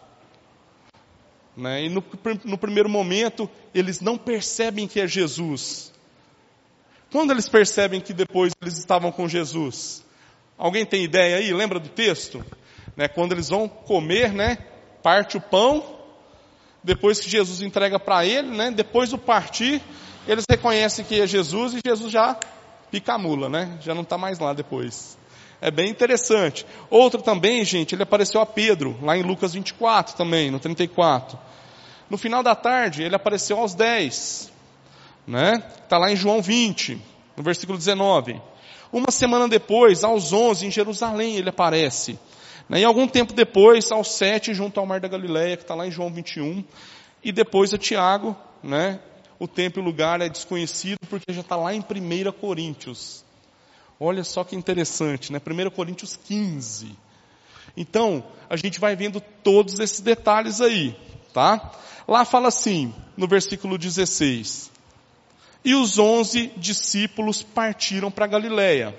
Né? 1.54 1.84
E 1.84 1.88
no, 1.90 2.02
no 2.46 2.56
primeiro 2.56 2.88
momento, 2.88 3.50
eles 3.74 4.00
não 4.00 4.16
percebem 4.16 4.88
que 4.88 4.98
é 4.98 5.06
Jesus. 5.06 5.92
Quando 7.12 7.32
eles 7.32 7.50
percebem 7.50 8.00
que 8.00 8.14
depois 8.14 8.54
eles 8.62 8.78
estavam 8.78 9.12
com 9.12 9.28
Jesus? 9.28 10.02
Alguém 10.56 10.86
tem 10.86 11.04
ideia 11.04 11.36
aí? 11.36 11.52
Lembra 11.52 11.78
do 11.78 11.90
texto? 11.90 12.42
Né, 13.00 13.08
quando 13.08 13.32
eles 13.32 13.48
vão 13.48 13.66
comer, 13.66 14.30
né, 14.30 14.58
parte 15.02 15.38
o 15.38 15.40
pão, 15.40 15.82
depois 16.84 17.18
que 17.18 17.30
Jesus 17.30 17.62
entrega 17.62 17.98
para 17.98 18.26
ele, 18.26 18.54
né, 18.54 18.70
depois 18.70 19.08
do 19.08 19.16
partir, 19.16 19.80
eles 20.28 20.44
reconhecem 20.46 21.02
que 21.02 21.18
é 21.18 21.26
Jesus 21.26 21.72
e 21.72 21.80
Jesus 21.82 22.12
já 22.12 22.38
pica 22.90 23.14
a 23.14 23.18
mula, 23.18 23.48
né, 23.48 23.78
já 23.80 23.94
não 23.94 24.02
está 24.02 24.18
mais 24.18 24.38
lá 24.38 24.52
depois. 24.52 25.16
É 25.62 25.70
bem 25.70 25.88
interessante. 25.88 26.66
Outro 26.90 27.22
também, 27.22 27.64
gente, 27.64 27.94
ele 27.94 28.02
apareceu 28.02 28.38
a 28.38 28.44
Pedro, 28.44 28.94
lá 29.00 29.16
em 29.16 29.22
Lucas 29.22 29.54
24 29.54 30.14
também, 30.14 30.50
no 30.50 30.60
34. 30.60 31.38
No 32.10 32.18
final 32.18 32.42
da 32.42 32.54
tarde, 32.54 33.02
ele 33.02 33.14
apareceu 33.16 33.58
aos 33.58 33.72
10 33.72 34.52
né? 35.26 35.62
Está 35.82 35.96
lá 35.96 36.12
em 36.12 36.16
João 36.16 36.42
20, 36.42 37.00
no 37.34 37.42
versículo 37.42 37.78
19. 37.78 38.42
Uma 38.92 39.10
semana 39.10 39.48
depois, 39.48 40.04
aos 40.04 40.34
11, 40.34 40.66
em 40.66 40.70
Jerusalém, 40.70 41.36
ele 41.36 41.48
aparece. 41.48 42.18
Né? 42.70 42.82
E 42.82 42.84
algum 42.84 43.08
tempo 43.08 43.32
depois, 43.32 43.90
aos 43.90 44.12
7, 44.12 44.54
junto 44.54 44.78
ao 44.78 44.86
Mar 44.86 45.00
da 45.00 45.08
Galileia, 45.08 45.56
que 45.56 45.64
está 45.64 45.74
lá 45.74 45.88
em 45.88 45.90
João 45.90 46.08
21. 46.08 46.64
E 47.22 47.32
depois 47.32 47.74
a 47.74 47.78
Tiago, 47.78 48.36
né? 48.62 49.00
O 49.40 49.48
tempo 49.48 49.80
e 49.80 49.82
o 49.82 49.84
lugar 49.84 50.20
é 50.20 50.28
desconhecido 50.28 51.00
porque 51.08 51.32
já 51.32 51.40
está 51.40 51.56
lá 51.56 51.74
em 51.74 51.80
1 51.80 52.30
Coríntios. 52.30 53.24
Olha 53.98 54.22
só 54.22 54.44
que 54.44 54.54
interessante, 54.54 55.32
né? 55.32 55.40
1 55.44 55.70
Coríntios 55.70 56.16
15. 56.16 56.96
Então, 57.76 58.24
a 58.48 58.56
gente 58.56 58.78
vai 58.78 58.94
vendo 58.94 59.20
todos 59.42 59.80
esses 59.80 60.00
detalhes 60.00 60.60
aí, 60.60 60.96
tá? 61.34 61.72
Lá 62.06 62.24
fala 62.24 62.48
assim, 62.48 62.94
no 63.16 63.26
versículo 63.26 63.76
16. 63.76 64.70
E 65.64 65.74
os 65.74 65.98
onze 65.98 66.52
discípulos 66.56 67.42
partiram 67.42 68.10
para 68.12 68.28
Galiléia, 68.28 68.96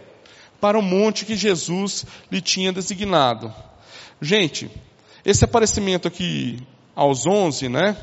para 0.62 0.78
o 0.78 0.82
monte 0.82 1.26
que 1.26 1.36
Jesus 1.36 2.06
lhe 2.32 2.40
tinha 2.40 2.72
designado. 2.72 3.52
Gente, 4.22 4.70
esse 5.26 5.44
aparecimento 5.44 6.08
aqui 6.08 6.60
aos 6.96 7.26
onze, 7.26 7.68
né? 7.68 7.98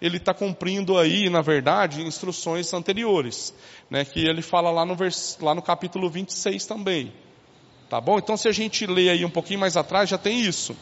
Ele 0.00 0.16
está 0.16 0.34
cumprindo 0.34 0.98
aí, 0.98 1.30
na 1.30 1.40
verdade, 1.40 2.02
instruções 2.02 2.74
anteriores, 2.74 3.54
né? 3.88 4.04
Que 4.04 4.18
ele 4.18 4.42
fala 4.42 4.72
lá 4.72 4.84
no, 4.84 4.96
vers, 4.96 5.38
lá 5.40 5.54
no 5.54 5.62
capítulo 5.62 6.10
26 6.10 6.66
também. 6.66 7.12
Tá 7.88 8.00
bom? 8.00 8.18
Então 8.18 8.36
se 8.36 8.48
a 8.48 8.52
gente 8.52 8.84
lê 8.84 9.08
aí 9.10 9.24
um 9.24 9.30
pouquinho 9.30 9.60
mais 9.60 9.76
atrás, 9.76 10.08
já 10.10 10.18
tem 10.18 10.40
isso. 10.40 10.76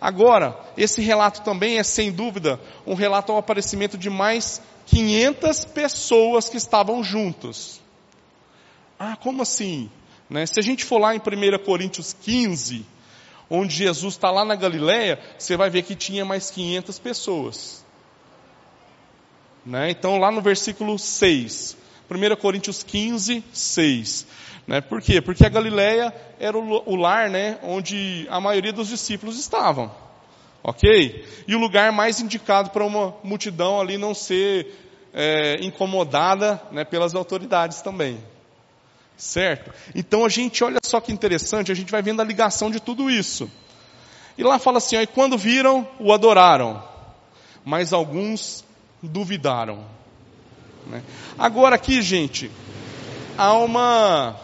Agora, 0.00 0.58
esse 0.76 1.00
relato 1.00 1.42
também 1.42 1.78
é 1.78 1.82
sem 1.82 2.10
dúvida 2.10 2.60
um 2.86 2.94
relato 2.94 3.30
ao 3.30 3.38
aparecimento 3.38 3.96
de 3.96 4.10
mais 4.10 4.60
500 4.86 5.64
pessoas 5.66 6.48
que 6.48 6.56
estavam 6.56 7.02
juntos. 7.02 7.80
Ah, 8.98 9.16
como 9.16 9.42
assim? 9.42 9.90
Né? 10.28 10.44
Se 10.46 10.60
a 10.60 10.62
gente 10.62 10.84
for 10.84 10.98
lá 10.98 11.14
em 11.14 11.18
1 11.18 11.58
Coríntios 11.64 12.12
15, 12.12 12.84
onde 13.48 13.74
Jesus 13.74 14.14
está 14.14 14.30
lá 14.30 14.44
na 14.44 14.54
Galileia, 14.54 15.18
você 15.38 15.56
vai 15.56 15.70
ver 15.70 15.82
que 15.82 15.94
tinha 15.94 16.24
mais 16.24 16.50
500 16.50 16.98
pessoas. 16.98 17.84
Né? 19.64 19.90
Então 19.90 20.18
lá 20.18 20.30
no 20.30 20.40
versículo 20.40 20.98
6, 20.98 21.76
1 22.10 22.36
Coríntios 22.36 22.82
15, 22.82 23.44
6. 23.52 24.26
Né? 24.66 24.80
Por 24.80 25.00
quê? 25.00 25.20
Porque 25.20 25.46
a 25.46 25.48
Galileia 25.48 26.14
era 26.38 26.56
o, 26.56 26.82
o 26.86 26.96
lar 26.96 27.30
né, 27.30 27.58
onde 27.62 28.26
a 28.30 28.40
maioria 28.40 28.72
dos 28.72 28.88
discípulos 28.88 29.38
estavam. 29.38 29.90
Ok? 30.62 31.24
E 31.46 31.54
o 31.54 31.58
lugar 31.58 31.92
mais 31.92 32.20
indicado 32.20 32.70
para 32.70 32.84
uma 32.84 33.14
multidão 33.22 33.80
ali 33.80 33.96
não 33.96 34.12
ser 34.12 34.66
é, 35.14 35.64
incomodada 35.64 36.60
né, 36.70 36.84
pelas 36.84 37.14
autoridades 37.14 37.80
também. 37.80 38.18
Certo? 39.18 39.72
Então 39.96 40.24
a 40.24 40.28
gente, 40.28 40.62
olha 40.62 40.78
só 40.82 41.00
que 41.00 41.12
interessante, 41.12 41.72
a 41.72 41.74
gente 41.74 41.90
vai 41.90 42.00
vendo 42.00 42.22
a 42.22 42.24
ligação 42.24 42.70
de 42.70 42.80
tudo 42.80 43.10
isso. 43.10 43.50
E 44.38 44.44
lá 44.44 44.60
fala 44.60 44.78
assim, 44.78 44.96
ó, 44.96 45.02
e 45.02 45.06
quando 45.08 45.36
viram, 45.36 45.86
o 45.98 46.12
adoraram. 46.12 46.80
Mas 47.64 47.92
alguns 47.92 48.64
duvidaram. 49.02 49.84
Né? 50.86 51.02
Agora 51.36 51.74
aqui, 51.74 52.00
gente, 52.00 52.48
há 53.36 53.52
uma, 53.54 54.36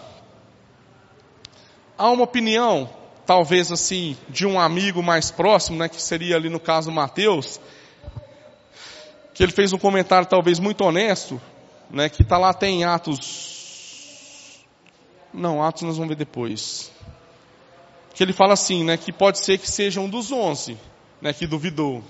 há 1.97 2.11
uma 2.11 2.25
opinião 2.25 2.91
talvez 3.25 3.73
assim, 3.73 4.17
de 4.29 4.45
um 4.47 4.61
amigo 4.61 5.03
mais 5.03 5.31
próximo, 5.31 5.79
né, 5.79 5.89
que 5.89 6.03
seria 6.03 6.37
ali 6.37 6.49
no 6.49 6.61
caso 6.61 6.91
Mateus, 6.93 7.61
que 9.33 9.43
ele 9.43 9.53
fez 9.53 9.73
um 9.73 9.79
comentário 9.79 10.29
talvez 10.29 10.59
muito 10.59 10.85
honesto, 10.85 11.41
né, 11.91 12.09
que 12.09 12.23
está 12.23 12.37
lá 12.37 12.51
até 12.51 12.67
em 12.69 12.85
Atos, 12.85 13.54
não, 15.35 15.63
Atos 15.63 15.83
nós 15.83 15.97
vamos 15.97 16.11
ver 16.11 16.17
depois, 16.17 16.91
que 18.15 18.23
ele 18.23 18.33
fala 18.33 18.53
assim, 18.53 18.85
né, 18.85 18.97
que 18.97 19.13
pode 19.13 19.39
ser 19.39 19.59
que 19.59 19.69
seja 19.69 20.01
um 20.01 20.09
dos 20.09 20.31
onze, 20.31 20.79
né, 21.21 21.33
que 21.33 21.47
duvidou. 21.47 22.03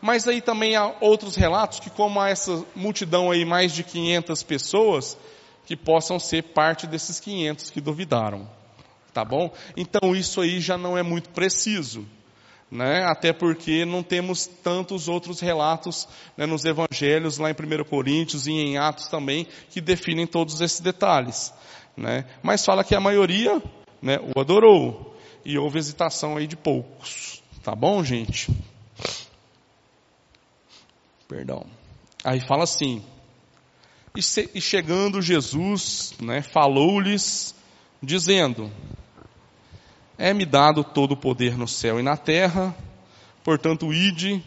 Mas 0.00 0.26
aí 0.26 0.40
também 0.40 0.76
há 0.76 0.94
outros 1.00 1.36
relatos 1.36 1.80
que 1.80 1.88
como 1.88 2.20
há 2.20 2.28
essa 2.28 2.64
multidão 2.74 3.30
aí, 3.30 3.44
mais 3.44 3.72
de 3.72 3.84
500 3.84 4.42
pessoas, 4.42 5.16
que 5.64 5.76
possam 5.76 6.18
ser 6.18 6.42
parte 6.42 6.86
desses 6.86 7.20
500 7.20 7.70
que 7.70 7.80
duvidaram. 7.80 8.48
Tá 9.14 9.24
bom? 9.24 9.52
Então 9.76 10.16
isso 10.16 10.40
aí 10.40 10.60
já 10.60 10.76
não 10.76 10.98
é 10.98 11.02
muito 11.02 11.30
preciso. 11.30 12.06
Né? 12.70 13.04
Até 13.04 13.32
porque 13.32 13.84
não 13.84 14.02
temos 14.02 14.46
tantos 14.46 15.06
outros 15.06 15.40
relatos 15.40 16.08
né, 16.36 16.46
nos 16.46 16.64
evangelhos, 16.64 17.38
lá 17.38 17.50
em 17.50 17.54
1 17.54 17.84
Coríntios 17.84 18.46
e 18.46 18.52
em 18.52 18.78
Atos 18.78 19.08
também, 19.08 19.46
que 19.70 19.80
definem 19.80 20.26
todos 20.26 20.60
esses 20.60 20.80
detalhes. 20.80 21.52
Né? 21.96 22.24
Mas 22.42 22.64
fala 22.64 22.84
que 22.84 22.94
a 22.94 23.00
maioria 23.00 23.62
né, 24.00 24.18
o 24.34 24.40
adorou. 24.40 25.16
E 25.44 25.58
houve 25.58 25.78
hesitação 25.78 26.36
aí 26.36 26.46
de 26.46 26.56
poucos. 26.56 27.42
Tá 27.62 27.74
bom, 27.74 28.04
gente? 28.04 28.50
Perdão. 31.28 31.66
Aí 32.24 32.40
fala 32.40 32.64
assim. 32.64 33.02
E, 34.16 34.22
se, 34.22 34.50
e 34.54 34.60
chegando 34.60 35.22
Jesus, 35.22 36.14
né, 36.20 36.42
falou-lhes, 36.42 37.54
dizendo, 38.02 38.70
é-me 40.18 40.44
dado 40.44 40.84
todo 40.84 41.12
o 41.12 41.16
poder 41.16 41.56
no 41.56 41.66
céu 41.66 41.98
e 41.98 42.02
na 42.02 42.16
terra, 42.16 42.76
portanto, 43.42 43.92
ide, 43.92 44.44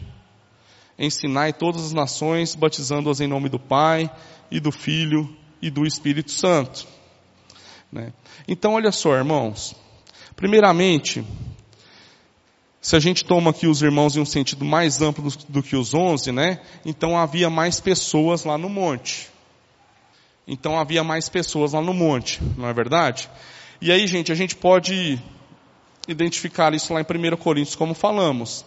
ensinai 0.98 1.52
todas 1.52 1.86
as 1.86 1.92
nações, 1.92 2.54
batizando-as 2.54 3.20
em 3.20 3.26
nome 3.26 3.48
do 3.48 3.58
Pai, 3.58 4.10
e 4.50 4.60
do 4.60 4.70
Filho, 4.70 5.36
e 5.60 5.68
do 5.68 5.84
Espírito 5.84 6.30
Santo. 6.30 6.86
Né? 7.90 8.12
Então, 8.46 8.74
olha 8.74 8.92
só, 8.92 9.14
irmãos. 9.14 9.74
Primeiramente, 10.34 11.24
se 12.86 12.94
a 12.94 13.00
gente 13.00 13.24
toma 13.24 13.50
aqui 13.50 13.66
os 13.66 13.82
irmãos 13.82 14.16
em 14.16 14.20
um 14.20 14.24
sentido 14.24 14.64
mais 14.64 15.02
amplo 15.02 15.28
do, 15.48 15.60
que 15.60 15.74
os 15.74 15.92
onze, 15.92 16.30
né? 16.30 16.60
Então 16.84 17.18
havia 17.18 17.50
mais 17.50 17.80
pessoas 17.80 18.44
lá 18.44 18.56
no 18.56 18.68
monte. 18.68 19.28
Então 20.46 20.78
havia 20.78 21.02
mais 21.02 21.28
pessoas 21.28 21.72
lá 21.72 21.80
no 21.80 21.92
monte, 21.92 22.40
não 22.56 22.68
é 22.68 22.72
verdade? 22.72 23.28
E 23.80 23.90
aí, 23.90 24.06
gente, 24.06 24.30
a 24.30 24.36
gente 24.36 24.54
pode 24.54 25.20
identificar 26.06 26.72
isso 26.74 26.94
lá 26.94 27.00
em 27.00 27.04
1 27.04 27.36
Coríntios, 27.36 27.74
como 27.74 27.92
falamos. 27.92 28.64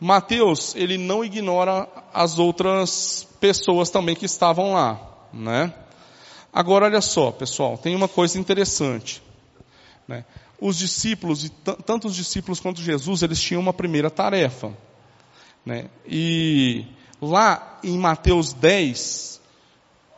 Mateus, 0.00 0.74
ele 0.74 0.96
não 0.96 1.22
ignora 1.22 1.86
as 2.14 2.38
outras 2.38 3.28
pessoas 3.38 3.90
também 3.90 4.16
que 4.16 4.24
estavam 4.24 4.72
lá, 4.72 4.98
né? 5.30 5.74
Agora 6.52 6.86
olha 6.86 7.00
só, 7.00 7.30
pessoal, 7.30 7.78
tem 7.78 7.94
uma 7.94 8.08
coisa 8.08 8.38
interessante, 8.38 9.22
né? 10.06 10.24
Os 10.60 10.76
discípulos, 10.76 11.50
tanto 11.86 12.08
os 12.08 12.14
discípulos 12.14 12.60
quanto 12.60 12.82
Jesus, 12.82 13.22
eles 13.22 13.40
tinham 13.40 13.62
uma 13.62 13.72
primeira 13.72 14.10
tarefa, 14.10 14.72
né? 15.64 15.88
E 16.06 16.84
lá 17.22 17.78
em 17.82 17.96
Mateus 17.96 18.52
10, 18.52 19.40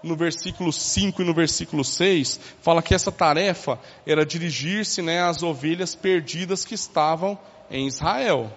no 0.03 0.16
versículo 0.16 0.73
5 0.73 1.23
e 1.23 1.25
no 1.25 1.35
versículo 1.35 1.85
6, 1.85 2.40
fala 2.61 2.83
que 2.83 2.95
essa 2.95 3.12
tarefa 3.12 3.79
era 4.07 4.27
dirigir-se 4.27 5.01
né, 5.01 5.23
às 5.23 5.42
ovelhas 5.42 5.95
perdidas 5.95 6.64
que 6.64 6.75
estavam 6.75 7.38
em 7.71 7.87
Israel. 7.87 8.53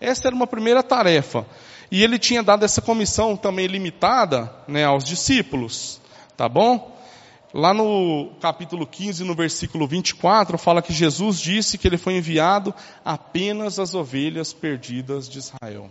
Essa 0.00 0.28
era 0.28 0.36
uma 0.36 0.46
primeira 0.46 0.82
tarefa. 0.82 1.46
E 1.90 2.02
ele 2.02 2.18
tinha 2.18 2.42
dado 2.42 2.64
essa 2.64 2.80
comissão 2.80 3.36
também 3.36 3.66
limitada 3.66 4.52
né, 4.66 4.84
aos 4.84 5.04
discípulos. 5.04 6.00
Tá 6.36 6.48
bom? 6.48 6.92
Lá 7.52 7.72
no 7.72 8.32
capítulo 8.40 8.86
15, 8.86 9.22
no 9.22 9.34
versículo 9.34 9.86
24, 9.86 10.58
fala 10.58 10.82
que 10.82 10.92
Jesus 10.92 11.38
disse 11.38 11.78
que 11.78 11.86
ele 11.86 11.96
foi 11.96 12.16
enviado 12.16 12.74
apenas 13.04 13.78
às 13.78 13.94
ovelhas 13.94 14.52
perdidas 14.52 15.28
de 15.28 15.38
Israel. 15.38 15.88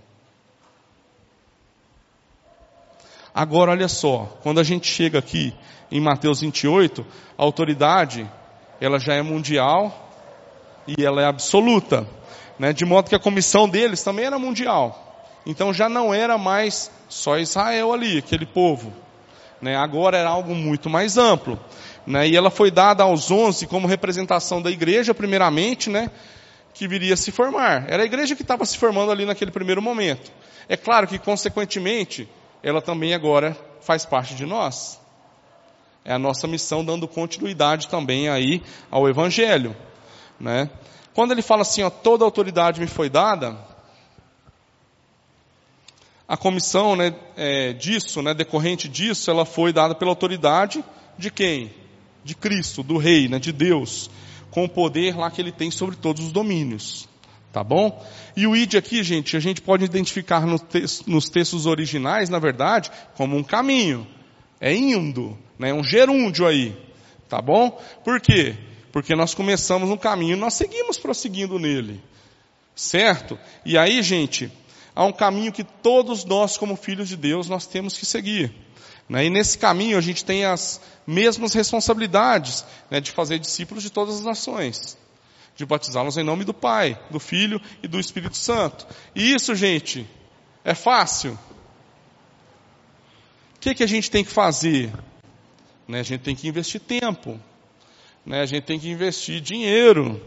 Agora 3.33 3.71
olha 3.71 3.87
só, 3.87 4.37
quando 4.43 4.59
a 4.59 4.63
gente 4.63 4.87
chega 4.87 5.19
aqui 5.19 5.55
em 5.89 6.01
Mateus 6.01 6.41
28, 6.41 7.05
a 7.37 7.43
autoridade, 7.43 8.29
ela 8.81 8.99
já 8.99 9.13
é 9.13 9.21
mundial 9.21 10.11
e 10.85 11.03
ela 11.03 11.21
é 11.21 11.25
absoluta 11.25 12.05
né? 12.57 12.73
de 12.73 12.85
modo 12.85 13.09
que 13.09 13.15
a 13.15 13.19
comissão 13.19 13.67
deles 13.67 14.03
também 14.03 14.25
era 14.25 14.39
mundial. 14.39 14.99
Então 15.45 15.73
já 15.73 15.89
não 15.89 16.13
era 16.13 16.37
mais 16.37 16.91
só 17.09 17.37
Israel 17.37 17.93
ali, 17.93 18.17
aquele 18.17 18.45
povo. 18.45 18.93
Né? 19.63 19.77
Agora 19.77 20.17
era 20.17 20.29
algo 20.29 20.53
muito 20.53 20.89
mais 20.89 21.17
amplo. 21.17 21.57
Né? 22.05 22.27
E 22.27 22.35
ela 22.35 22.51
foi 22.51 22.69
dada 22.69 23.03
aos 23.03 23.31
onze 23.31 23.65
como 23.65 23.87
representação 23.87 24.61
da 24.61 24.69
igreja, 24.69 25.13
primeiramente, 25.13 25.89
né? 25.89 26.11
que 26.73 26.85
viria 26.85 27.13
a 27.13 27.17
se 27.17 27.31
formar. 27.31 27.85
Era 27.89 28.03
a 28.03 28.05
igreja 28.05 28.35
que 28.35 28.41
estava 28.41 28.65
se 28.65 28.77
formando 28.77 29.09
ali 29.09 29.25
naquele 29.25 29.51
primeiro 29.51 29.81
momento. 29.81 30.29
É 30.67 30.75
claro 30.75 31.07
que, 31.07 31.17
consequentemente, 31.17 32.27
ela 32.61 32.81
também 32.81 33.13
agora 33.13 33.55
faz 33.79 34.05
parte 34.05 34.35
de 34.35 34.45
nós. 34.45 34.99
É 36.03 36.11
a 36.11 36.19
nossa 36.19 36.45
missão 36.45 36.83
dando 36.83 37.07
continuidade 37.07 37.87
também 37.87 38.27
aí 38.27 38.61
ao 38.91 39.07
Evangelho. 39.07 39.73
Né? 40.37 40.69
Quando 41.13 41.31
ele 41.31 41.41
fala 41.41 41.61
assim, 41.61 41.83
ó, 41.83 41.89
toda 41.89 42.25
autoridade 42.25 42.81
me 42.81 42.87
foi 42.87 43.09
dada, 43.09 43.57
a 46.27 46.37
comissão 46.37 46.95
né, 46.95 47.13
é, 47.35 47.73
disso, 47.73 48.21
né, 48.21 48.33
decorrente 48.33 48.87
disso, 48.87 49.29
ela 49.29 49.45
foi 49.45 49.73
dada 49.73 49.93
pela 49.93 50.11
autoridade 50.11 50.83
de 51.17 51.29
quem? 51.29 51.73
De 52.23 52.35
Cristo, 52.35 52.81
do 52.81 52.97
Rei, 52.97 53.27
né, 53.27 53.39
de 53.39 53.51
Deus, 53.51 54.09
com 54.49 54.63
o 54.63 54.69
poder 54.69 55.17
lá 55.17 55.29
que 55.29 55.41
ele 55.41 55.51
tem 55.51 55.69
sobre 55.69 55.95
todos 55.95 56.25
os 56.25 56.31
domínios. 56.31 57.07
Tá 57.51 57.63
bom? 57.63 58.03
E 58.35 58.47
o 58.47 58.55
id 58.55 58.75
aqui, 58.75 59.03
gente, 59.03 59.37
a 59.37 59.39
gente 59.39 59.61
pode 59.61 59.85
identificar 59.85 60.43
no 60.47 60.57
te 60.57 60.85
nos 61.05 61.29
textos 61.29 61.67
originais, 61.67 62.27
na 62.27 62.39
verdade, 62.39 62.89
como 63.15 63.37
um 63.37 63.43
caminho. 63.43 64.07
É 64.59 64.73
indo, 64.73 65.37
né, 65.59 65.71
um 65.71 65.83
gerúndio 65.83 66.47
aí. 66.47 66.75
Tá 67.29 67.39
bom? 67.39 67.79
Por 68.03 68.19
quê? 68.19 68.55
Porque 68.91 69.15
nós 69.15 69.35
começamos 69.35 69.89
um 69.89 69.97
caminho 69.97 70.37
nós 70.37 70.55
seguimos 70.55 70.97
prosseguindo 70.97 71.59
nele. 71.59 72.01
Certo? 72.75 73.37
E 73.63 73.77
aí, 73.77 74.01
gente, 74.01 74.51
há 74.95 75.03
um 75.05 75.11
caminho 75.11 75.51
que 75.51 75.63
todos 75.63 76.25
nós, 76.25 76.57
como 76.57 76.75
filhos 76.75 77.09
de 77.09 77.17
Deus, 77.17 77.49
nós 77.49 77.65
temos 77.65 77.97
que 77.97 78.05
seguir. 78.05 78.53
Né? 79.07 79.25
E 79.25 79.29
nesse 79.29 79.57
caminho 79.57 79.97
a 79.97 80.01
gente 80.01 80.23
tem 80.23 80.45
as 80.45 80.79
mesmas 81.05 81.53
responsabilidades 81.53 82.65
né, 82.89 82.99
de 83.01 83.11
fazer 83.11 83.39
discípulos 83.39 83.83
de 83.83 83.89
todas 83.89 84.15
as 84.15 84.23
nações. 84.23 84.97
De 85.55 85.65
batizá-los 85.65 86.17
em 86.17 86.23
nome 86.23 86.43
do 86.43 86.53
Pai, 86.53 86.99
do 87.11 87.19
Filho 87.19 87.61
e 87.81 87.87
do 87.87 87.99
Espírito 87.99 88.37
Santo. 88.37 88.87
E 89.15 89.33
isso, 89.33 89.53
gente, 89.55 90.07
é 90.63 90.73
fácil. 90.73 91.37
O 93.55 93.59
que, 93.59 93.75
que 93.75 93.83
a 93.83 93.87
gente 93.87 94.09
tem 94.09 94.23
que 94.23 94.31
fazer? 94.31 94.91
Né? 95.87 95.99
A 95.99 96.03
gente 96.03 96.21
tem 96.21 96.35
que 96.35 96.47
investir 96.47 96.81
tempo. 96.81 97.39
Né? 98.25 98.41
A 98.41 98.45
gente 98.45 98.63
tem 98.63 98.79
que 98.79 98.89
investir 98.89 99.41
dinheiro, 99.41 100.21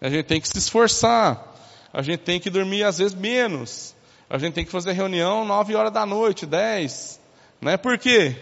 a 0.00 0.08
gente 0.08 0.24
tem 0.26 0.40
que 0.40 0.48
se 0.48 0.58
esforçar, 0.58 1.56
a 1.92 2.02
gente 2.02 2.20
tem 2.20 2.38
que 2.38 2.50
dormir 2.50 2.84
às 2.84 2.98
vezes 2.98 3.14
menos, 3.14 3.94
a 4.30 4.38
gente 4.38 4.54
tem 4.54 4.64
que 4.64 4.70
fazer 4.70 4.92
reunião 4.92 5.44
nove 5.44 5.74
horas 5.74 5.92
da 5.92 6.06
noite, 6.06 6.46
dez, 6.46 7.20
né? 7.60 7.76
Por 7.76 7.98
quê? 7.98 8.36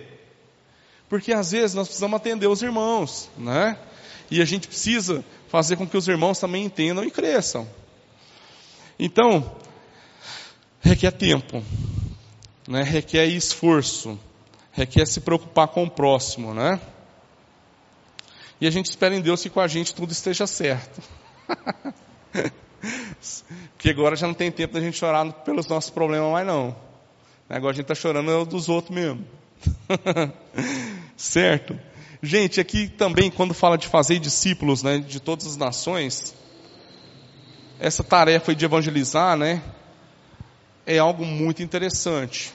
Porque 1.09 1.33
às 1.33 1.53
vezes 1.53 1.74
nós 1.74 1.88
precisamos 1.88 2.14
atender 2.14 2.46
os 2.46 2.61
irmãos, 2.61 3.31
né? 3.38 3.79
E 4.31 4.42
a 4.42 4.44
gente 4.44 4.68
precisa 4.68 5.24
fazer 5.48 5.77
com 5.77 5.88
que 5.88 5.96
os 5.96 6.07
irmãos 6.07 6.38
também 6.38 6.62
entendam 6.62 7.03
e 7.03 7.11
cresçam. 7.11 7.66
Então, 8.98 9.57
requer 10.83 11.12
tempo, 11.12 11.64
né? 12.68 12.83
requer 12.83 13.24
esforço, 13.24 14.18
requer 14.72 15.07
se 15.07 15.22
preocupar 15.22 15.68
com 15.68 15.85
o 15.85 15.90
próximo, 15.90 16.53
né? 16.53 16.79
E 18.61 18.66
a 18.66 18.70
gente 18.70 18.90
espera 18.90 19.16
em 19.16 19.22
Deus 19.22 19.42
que 19.42 19.48
com 19.48 19.61
a 19.61 19.68
gente 19.68 19.94
tudo 19.94 20.12
esteja 20.12 20.46
certo. 20.46 21.01
Porque 23.72 23.90
agora 23.90 24.16
já 24.16 24.26
não 24.26 24.35
tem 24.35 24.50
tempo 24.50 24.74
da 24.74 24.81
gente 24.81 24.96
chorar 24.96 25.31
pelos 25.44 25.66
nossos 25.66 25.90
problemas 25.90 26.31
mais 26.31 26.46
não. 26.46 26.76
Agora 27.48 27.72
a 27.72 27.74
gente 27.74 27.85
está 27.85 27.94
chorando 27.94 28.44
dos 28.44 28.68
outros 28.68 28.94
mesmo. 28.94 29.24
certo? 31.16 31.78
Gente, 32.22 32.61
aqui 32.61 32.88
também 32.88 33.31
quando 33.31 33.54
fala 33.54 33.78
de 33.78 33.87
fazer 33.87 34.18
discípulos, 34.18 34.83
né, 34.83 34.98
de 34.98 35.20
todas 35.20 35.46
as 35.46 35.57
nações, 35.57 36.35
essa 37.78 38.02
tarefa 38.02 38.54
de 38.54 38.64
evangelizar, 38.64 39.37
né, 39.37 39.62
é 40.85 40.98
algo 40.98 41.24
muito 41.24 41.62
interessante. 41.62 42.52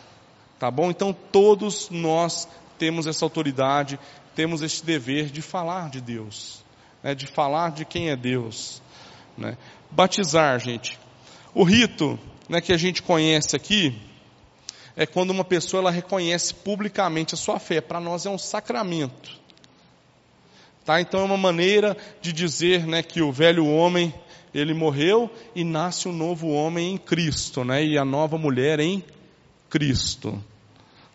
Tá 0.59 0.69
bom? 0.69 0.89
Então 0.89 1.13
todos 1.13 1.89
nós 1.89 2.47
temos 2.77 3.07
essa 3.07 3.25
autoridade, 3.25 3.99
temos 4.35 4.61
este 4.61 4.85
dever 4.85 5.25
de 5.25 5.41
falar 5.41 5.89
de 5.89 6.01
Deus, 6.01 6.63
né, 7.01 7.15
de 7.15 7.27
falar 7.27 7.71
de 7.71 7.85
quem 7.85 8.09
é 8.09 8.15
Deus. 8.15 8.81
Né. 9.37 9.57
Batizar, 9.95 10.59
gente. 10.59 10.97
O 11.53 11.63
rito 11.63 12.19
né, 12.49 12.59
que 12.59 12.73
a 12.73 12.77
gente 12.77 13.03
conhece 13.03 13.55
aqui 13.55 13.95
é 14.95 15.05
quando 15.05 15.29
uma 15.29 15.43
pessoa 15.43 15.81
ela 15.81 15.91
reconhece 15.91 16.51
publicamente 16.51 17.35
a 17.35 17.37
sua 17.37 17.59
fé. 17.59 17.79
Para 17.79 17.99
nós 17.99 18.25
é 18.25 18.29
um 18.29 18.37
sacramento. 18.37 19.39
Tá? 20.83 20.99
Então 20.99 21.19
é 21.19 21.23
uma 21.23 21.37
maneira 21.37 21.95
de 22.23 22.33
dizer 22.33 22.87
né, 22.87 23.03
que 23.03 23.21
o 23.21 23.31
velho 23.31 23.67
homem 23.67 24.11
ele 24.51 24.73
morreu 24.73 25.29
e 25.55 25.63
nasce 25.63 26.07
um 26.07 26.13
novo 26.13 26.49
homem 26.49 26.93
em 26.93 26.97
Cristo, 26.97 27.63
né, 27.63 27.85
e 27.85 27.95
a 27.95 28.03
nova 28.03 28.35
mulher 28.35 28.79
em 28.79 29.03
Cristo. 29.69 30.43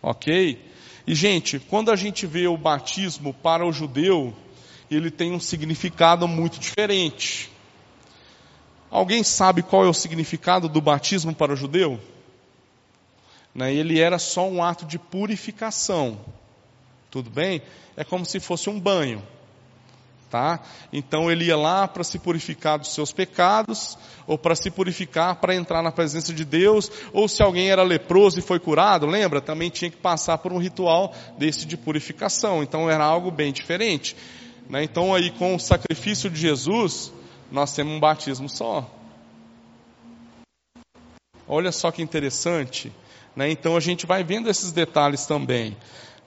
Ok? 0.01 0.57
E 1.05 1.13
gente, 1.13 1.59
quando 1.59 1.91
a 1.91 1.97
gente 1.97 2.25
vê 2.25 2.47
o 2.47 2.57
batismo 2.57 3.33
para 3.33 3.65
o 3.65 3.73
judeu, 3.73 4.33
ele 4.89 5.11
tem 5.11 5.33
um 5.33 5.39
significado 5.39 6.29
muito 6.29 6.59
diferente. 6.59 7.49
Alguém 8.89 9.23
sabe 9.23 9.61
qual 9.61 9.85
é 9.85 9.89
o 9.89 9.93
significado 9.93 10.67
do 10.67 10.81
batismo 10.81 11.33
para 11.33 11.53
o 11.53 11.55
judeu? 11.55 11.99
Né, 13.53 13.73
ele 13.73 13.99
era 13.99 14.19
só 14.19 14.47
um 14.47 14.63
ato 14.63 14.85
de 14.85 14.97
purificação. 14.97 16.19
Tudo 17.09 17.29
bem? 17.29 17.61
É 17.97 18.03
como 18.03 18.25
se 18.25 18.39
fosse 18.39 18.69
um 18.69 18.79
banho 18.79 19.21
tá? 20.29 20.59
Então 20.93 21.29
ele 21.29 21.45
ia 21.45 21.57
lá 21.57 21.87
para 21.87 22.03
se 22.03 22.19
purificar 22.19 22.77
dos 22.77 22.93
seus 22.93 23.11
pecados, 23.11 23.97
ou 24.27 24.37
para 24.37 24.55
se 24.55 24.69
purificar 24.69 25.35
para 25.37 25.55
entrar 25.55 25.81
na 25.81 25.91
presença 25.91 26.33
de 26.33 26.45
Deus, 26.45 26.91
ou 27.11 27.27
se 27.27 27.41
alguém 27.41 27.69
era 27.69 27.83
leproso 27.83 28.39
e 28.39 28.41
foi 28.41 28.59
curado, 28.59 29.05
lembra? 29.05 29.41
Também 29.41 29.69
tinha 29.69 29.89
que 29.89 29.97
passar 29.97 30.37
por 30.37 30.53
um 30.53 30.57
ritual 30.57 31.13
desse 31.37 31.65
de 31.65 31.75
purificação. 31.75 32.61
Então 32.61 32.89
era 32.89 33.03
algo 33.03 33.31
bem 33.31 33.51
diferente. 33.51 34.15
Né? 34.69 34.83
Então 34.83 35.13
aí 35.13 35.31
com 35.31 35.55
o 35.55 35.59
sacrifício 35.59 36.29
de 36.29 36.39
Jesus, 36.39 37.11
nós 37.51 37.73
temos 37.73 37.93
um 37.93 37.99
batismo 37.99 38.47
só. 38.47 38.89
Olha 41.47 41.71
só 41.71 41.91
que 41.91 42.01
interessante. 42.01 42.91
Né? 43.35 43.49
Então 43.51 43.75
a 43.75 43.79
gente 43.79 44.05
vai 44.05 44.23
vendo 44.23 44.49
esses 44.49 44.71
detalhes 44.71 45.25
também. 45.25 45.75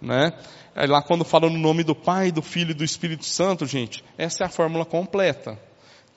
Né? 0.01 0.33
É 0.75 0.87
lá 0.87 1.03
quando 1.03 1.25
fala 1.25 1.49
no 1.49 1.59
nome 1.59 1.85
do 1.85 1.95
Pai, 1.95 2.33
do 2.33 2.43
Filho 2.43 2.73
e 2.73 2.75
do 2.75 2.85
Espírito 2.85 3.25
Santo, 3.25 3.67
gente, 3.67 4.05
essa 4.19 4.45
é 4.45 4.47
a 4.47 4.51
fórmula 4.51 4.85
completa. 4.85 5.59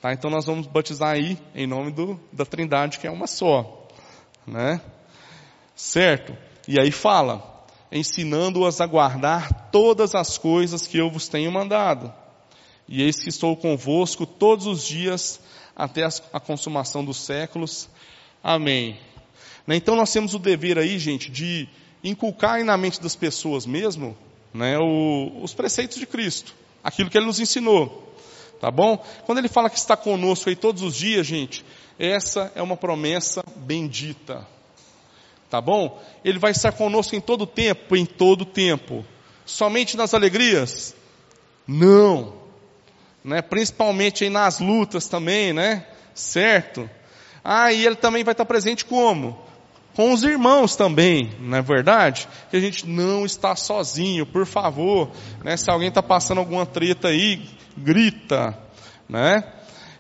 Tá? 0.02 0.12
Então 0.14 0.30
nós 0.32 0.46
vamos 0.46 0.66
batizar 0.66 1.10
aí 1.10 1.38
em 1.54 1.68
nome 1.68 1.92
do, 1.92 2.20
da 2.32 2.46
Trindade, 2.46 2.98
que 2.98 3.06
é 3.06 3.12
uma 3.12 3.28
só. 3.28 3.88
Né? 4.48 4.82
Certo? 5.76 6.36
E 6.68 6.80
aí 6.80 6.92
fala, 6.92 7.66
ensinando-as 7.92 8.82
a 8.82 8.88
guardar 8.88 9.70
todas 9.72 10.16
as 10.16 10.38
coisas 10.38 10.88
que 10.88 10.98
eu 10.98 11.12
vos 11.12 11.28
tenho 11.28 11.52
mandado. 11.52 12.12
E 12.88 13.02
eis 13.02 13.20
que 13.20 13.30
estou 13.30 13.56
convosco 13.56 14.26
todos 14.26 14.68
os 14.68 14.84
dias 14.84 15.40
até 15.76 16.08
a 16.32 16.40
consumação 16.40 17.04
dos 17.04 17.18
séculos. 17.18 17.90
Amém. 18.44 19.00
Né? 19.66 19.76
Então 19.76 19.96
nós 19.96 20.12
temos 20.12 20.34
o 20.34 20.40
dever 20.40 20.78
aí, 20.78 20.98
gente, 21.00 21.30
de 21.30 21.68
inculcar 22.04 22.64
na 22.64 22.78
mente 22.78 23.02
das 23.02 23.16
pessoas 23.16 23.66
mesmo, 23.66 24.16
né, 24.54 24.78
o, 24.78 25.42
os 25.42 25.54
preceitos 25.54 25.98
de 25.98 26.06
Cristo, 26.06 26.54
aquilo 26.84 27.10
que 27.10 27.18
Ele 27.18 27.26
nos 27.26 27.40
ensinou, 27.40 28.14
tá 28.62 28.70
bom? 28.70 29.04
Quando 29.26 29.40
Ele 29.40 29.48
fala 29.48 29.70
que 29.70 29.78
está 29.78 29.98
conosco 29.98 30.50
aí 30.50 30.56
todos 30.56 30.84
os 30.84 30.96
dias, 30.96 31.26
gente, 31.26 31.66
essa 31.98 32.52
é 32.56 32.62
uma 32.62 32.78
promessa 32.78 33.44
bendita, 33.56 34.48
tá 35.50 35.60
bom? 35.60 36.00
Ele 36.24 36.38
vai 36.38 36.52
estar 36.52 36.72
conosco 36.74 37.16
em 37.16 37.22
todo 37.22 37.48
tempo, 37.48 37.96
em 37.96 38.06
todo 38.06 38.46
tempo. 38.46 39.04
Somente 39.46 39.98
nas 39.98 40.14
alegrias? 40.14 40.96
Não. 41.68 42.45
Né? 43.26 43.42
Principalmente 43.42 44.24
aí 44.24 44.30
nas 44.30 44.60
lutas 44.60 45.08
também, 45.08 45.52
né? 45.52 45.84
Certo? 46.14 46.88
Ah, 47.44 47.74
e 47.74 47.84
ele 47.84 47.96
também 47.96 48.24
vai 48.24 48.34
estar 48.34 48.46
presente 48.46 48.86
como? 48.86 49.44
Com 49.96 50.14
os 50.14 50.24
irmãos 50.24 50.76
também, 50.76 51.32
não 51.40 51.58
é 51.58 51.62
verdade? 51.62 52.28
Que 52.52 52.58
a 52.58 52.60
gente 52.60 52.88
não 52.88 53.26
está 53.26 53.56
sozinho, 53.56 54.28
por 54.28 54.46
favor. 54.46 55.10
Né? 55.44 55.58
Se 55.58 55.72
alguém 55.72 55.88
está 55.88 56.04
passando 56.04 56.38
alguma 56.38 56.68
treta 56.68 57.08
aí, 57.08 57.50
grita, 57.76 58.56
né? 59.10 59.44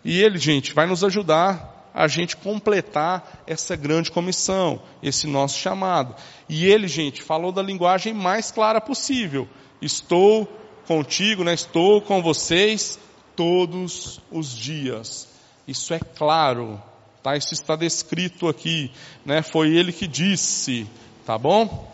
E 0.03 0.21
ele, 0.21 0.38
gente, 0.38 0.73
vai 0.73 0.86
nos 0.86 1.03
ajudar 1.03 1.89
a 1.95 2.07
gente 2.07 2.38
completar 2.38 3.43
essa 3.47 3.76
grande 3.76 4.11
comissão, 4.11 4.80
esse 5.01 5.26
nosso 5.26 5.57
chamado. 5.57 6.13
E 6.47 6.67
ele, 6.67 6.88
gente, 6.88 7.23
falou 7.23 7.51
da 7.51 7.63
linguagem 7.63 8.13
mais 8.13 8.51
clara 8.51 8.80
possível. 8.80 9.49
Estou 9.82 10.47
contigo, 10.86 11.43
né? 11.43 11.55
Estou 11.55 12.01
com 12.01 12.21
vocês 12.21 12.99
todos 13.36 14.19
os 14.31 14.55
dias. 14.55 15.27
Isso 15.67 15.93
é 15.93 15.99
claro, 15.99 16.81
tá? 17.21 17.36
Isso 17.36 17.53
está 17.53 17.75
descrito 17.75 18.47
aqui, 18.47 18.91
né? 19.25 19.41
Foi 19.41 19.75
ele 19.75 19.91
que 19.91 20.07
disse, 20.07 20.88
tá 21.25 21.38
bom? 21.38 21.91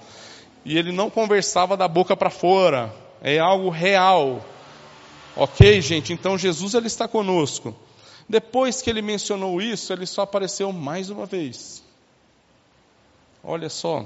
E 0.63 0.77
ele 0.77 0.91
não 0.91 1.09
conversava 1.09 1.75
da 1.75 1.87
boca 1.87 2.15
para 2.15 2.29
fora. 2.29 2.93
É 3.21 3.39
algo 3.39 3.69
real. 3.69 4.45
OK, 5.35 5.81
gente? 5.81 6.13
Então 6.13 6.37
Jesus 6.37 6.73
ele 6.73 6.87
está 6.87 7.07
conosco. 7.07 7.75
Depois 8.27 8.81
que 8.81 8.89
ele 8.89 9.01
mencionou 9.01 9.61
isso, 9.61 9.91
ele 9.91 10.05
só 10.05 10.21
apareceu 10.21 10.71
mais 10.71 11.09
uma 11.09 11.25
vez. 11.25 11.83
Olha 13.43 13.69
só, 13.69 14.05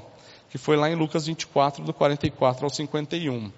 que 0.49 0.57
foi 0.57 0.77
lá 0.77 0.89
em 0.89 0.95
Lucas 0.95 1.25
24, 1.25 1.83
do 1.83 1.93
44 1.93 2.65
ao 2.65 2.69
51. 2.69 3.51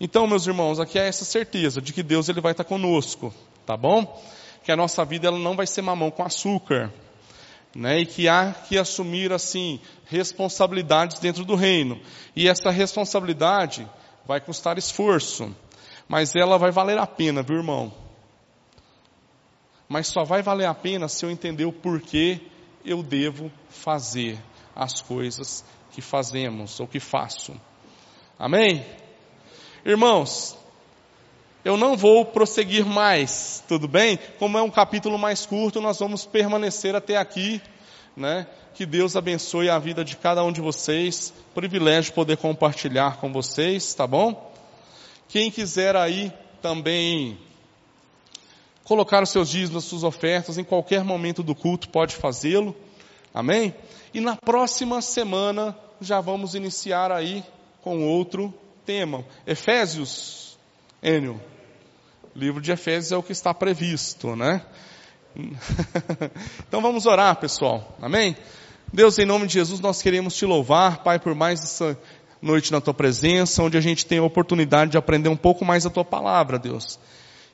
Então, 0.00 0.26
meus 0.26 0.46
irmãos, 0.46 0.78
aqui 0.78 0.98
é 0.98 1.08
essa 1.08 1.24
certeza 1.24 1.80
de 1.80 1.92
que 1.92 2.02
Deus 2.02 2.28
ele 2.28 2.40
vai 2.40 2.52
estar 2.52 2.64
conosco, 2.64 3.32
tá 3.66 3.76
bom? 3.76 4.22
Que 4.62 4.70
a 4.70 4.76
nossa 4.76 5.04
vida 5.04 5.28
ela 5.28 5.38
não 5.38 5.56
vai 5.56 5.66
ser 5.66 5.82
mamão 5.82 6.10
com 6.10 6.22
açúcar, 6.22 6.92
né? 7.74 8.00
E 8.00 8.06
que 8.06 8.28
há 8.28 8.52
que 8.52 8.78
assumir 8.78 9.32
assim 9.32 9.80
responsabilidades 10.06 11.18
dentro 11.18 11.44
do 11.44 11.54
reino. 11.54 12.00
E 12.36 12.48
essa 12.48 12.70
responsabilidade 12.70 13.88
vai 14.26 14.40
custar 14.40 14.78
esforço, 14.78 15.54
mas 16.08 16.34
ela 16.36 16.58
vai 16.58 16.70
valer 16.70 16.98
a 16.98 17.06
pena, 17.06 17.42
viu, 17.42 17.56
irmão? 17.56 17.92
mas 19.88 20.08
só 20.08 20.22
vai 20.22 20.42
valer 20.42 20.66
a 20.66 20.74
pena 20.74 21.08
se 21.08 21.24
eu 21.24 21.30
entender 21.30 21.64
o 21.64 21.72
porquê 21.72 22.40
eu 22.84 23.02
devo 23.02 23.50
fazer 23.68 24.38
as 24.76 25.00
coisas 25.00 25.64
que 25.92 26.02
fazemos 26.02 26.78
ou 26.78 26.86
que 26.86 27.00
faço. 27.00 27.58
Amém? 28.38 28.84
Irmãos, 29.88 30.54
eu 31.64 31.74
não 31.78 31.96
vou 31.96 32.22
prosseguir 32.22 32.84
mais, 32.84 33.64
tudo 33.66 33.88
bem? 33.88 34.18
Como 34.38 34.58
é 34.58 34.62
um 34.62 34.68
capítulo 34.68 35.18
mais 35.18 35.46
curto, 35.46 35.80
nós 35.80 35.98
vamos 35.98 36.26
permanecer 36.26 36.94
até 36.94 37.16
aqui, 37.16 37.58
né? 38.14 38.46
Que 38.74 38.84
Deus 38.84 39.16
abençoe 39.16 39.70
a 39.70 39.78
vida 39.78 40.04
de 40.04 40.14
cada 40.14 40.44
um 40.44 40.52
de 40.52 40.60
vocês. 40.60 41.32
Privilégio 41.54 42.12
poder 42.12 42.36
compartilhar 42.36 43.16
com 43.16 43.32
vocês, 43.32 43.94
tá 43.94 44.06
bom? 44.06 44.52
Quem 45.26 45.50
quiser 45.50 45.96
aí 45.96 46.30
também 46.60 47.38
colocar 48.84 49.22
os 49.22 49.30
seus 49.30 49.48
dízimos, 49.48 49.84
as 49.84 49.88
suas 49.88 50.04
ofertas, 50.04 50.58
em 50.58 50.64
qualquer 50.64 51.02
momento 51.02 51.42
do 51.42 51.54
culto 51.54 51.88
pode 51.88 52.14
fazê-lo. 52.14 52.76
Amém? 53.32 53.74
E 54.12 54.20
na 54.20 54.36
próxima 54.36 55.00
semana 55.00 55.74
já 55.98 56.20
vamos 56.20 56.54
iniciar 56.54 57.10
aí 57.10 57.42
com 57.80 58.06
outro 58.06 58.52
tema. 58.88 59.22
Efésios, 59.46 60.56
Enio. 61.02 61.38
Livro 62.34 62.58
de 62.58 62.72
Efésios 62.72 63.12
é 63.12 63.16
o 63.18 63.22
que 63.22 63.32
está 63.32 63.52
previsto, 63.52 64.34
né? 64.34 64.62
então 66.66 66.80
vamos 66.80 67.04
orar, 67.04 67.36
pessoal. 67.36 67.94
Amém? 68.00 68.34
Deus, 68.90 69.18
em 69.18 69.26
nome 69.26 69.46
de 69.46 69.52
Jesus, 69.52 69.80
nós 69.80 70.00
queremos 70.00 70.34
te 70.34 70.46
louvar, 70.46 71.02
Pai, 71.02 71.18
por 71.18 71.34
mais 71.34 71.62
essa 71.62 71.98
noite 72.40 72.72
na 72.72 72.80
tua 72.80 72.94
presença, 72.94 73.62
onde 73.62 73.76
a 73.76 73.80
gente 73.82 74.06
tem 74.06 74.20
a 74.20 74.22
oportunidade 74.22 74.92
de 74.92 74.96
aprender 74.96 75.28
um 75.28 75.36
pouco 75.36 75.66
mais 75.66 75.84
a 75.84 75.90
tua 75.90 76.04
palavra, 76.04 76.58
Deus. 76.58 76.98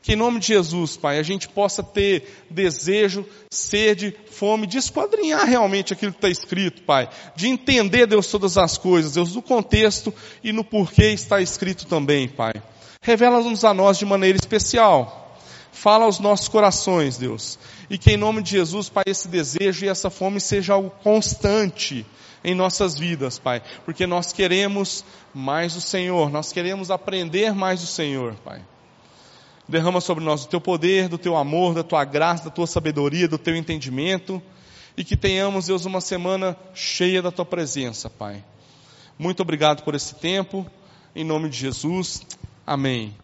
Que 0.04 0.12
em 0.12 0.16
nome 0.16 0.38
de 0.38 0.48
Jesus, 0.48 0.98
Pai, 0.98 1.18
a 1.18 1.22
gente 1.22 1.48
possa 1.48 1.82
ter 1.82 2.44
desejo, 2.50 3.24
sede, 3.50 4.14
fome, 4.30 4.66
de 4.66 4.76
esquadrinhar 4.76 5.46
realmente 5.46 5.94
aquilo 5.94 6.12
que 6.12 6.18
está 6.18 6.28
escrito, 6.28 6.82
Pai. 6.82 7.08
De 7.34 7.48
entender, 7.48 8.06
Deus, 8.06 8.26
todas 8.26 8.58
as 8.58 8.76
coisas, 8.76 9.14
Deus, 9.14 9.34
no 9.34 9.40
contexto 9.40 10.12
e 10.42 10.52
no 10.52 10.62
porquê 10.62 11.06
está 11.06 11.40
escrito 11.40 11.86
também, 11.86 12.28
Pai. 12.28 12.52
Revela-nos 13.00 13.64
a 13.64 13.72
nós 13.72 13.96
de 13.98 14.04
maneira 14.04 14.36
especial. 14.36 15.38
Fala 15.72 16.04
aos 16.04 16.20
nossos 16.20 16.48
corações, 16.48 17.16
Deus. 17.16 17.58
E 17.88 17.96
que 17.96 18.12
em 18.12 18.18
nome 18.18 18.42
de 18.42 18.50
Jesus, 18.50 18.90
Pai, 18.90 19.04
esse 19.06 19.26
desejo 19.26 19.86
e 19.86 19.88
essa 19.88 20.10
fome 20.10 20.38
seja 20.38 20.74
algo 20.74 20.90
constante 21.02 22.04
em 22.44 22.54
nossas 22.54 22.98
vidas, 22.98 23.38
Pai. 23.38 23.62
Porque 23.86 24.06
nós 24.06 24.34
queremos 24.34 25.02
mais 25.32 25.72
do 25.72 25.80
Senhor, 25.80 26.28
nós 26.28 26.52
queremos 26.52 26.90
aprender 26.90 27.54
mais 27.54 27.80
do 27.80 27.86
Senhor, 27.86 28.34
Pai. 28.44 28.60
Derrama 29.68 30.00
sobre 30.00 30.22
nós 30.24 30.44
o 30.44 30.48
teu 30.48 30.60
poder, 30.60 31.08
do 31.08 31.16
teu 31.16 31.36
amor, 31.36 31.74
da 31.74 31.82
tua 31.82 32.04
graça, 32.04 32.44
da 32.44 32.50
tua 32.50 32.66
sabedoria, 32.66 33.26
do 33.26 33.38
teu 33.38 33.56
entendimento. 33.56 34.42
E 34.96 35.02
que 35.02 35.16
tenhamos, 35.16 35.66
Deus, 35.66 35.84
uma 35.84 36.00
semana 36.00 36.56
cheia 36.74 37.20
da 37.20 37.32
tua 37.32 37.44
presença, 37.44 38.08
Pai. 38.08 38.44
Muito 39.18 39.40
obrigado 39.40 39.82
por 39.82 39.94
esse 39.94 40.14
tempo. 40.14 40.66
Em 41.16 41.24
nome 41.24 41.48
de 41.48 41.56
Jesus. 41.56 42.22
Amém. 42.66 43.14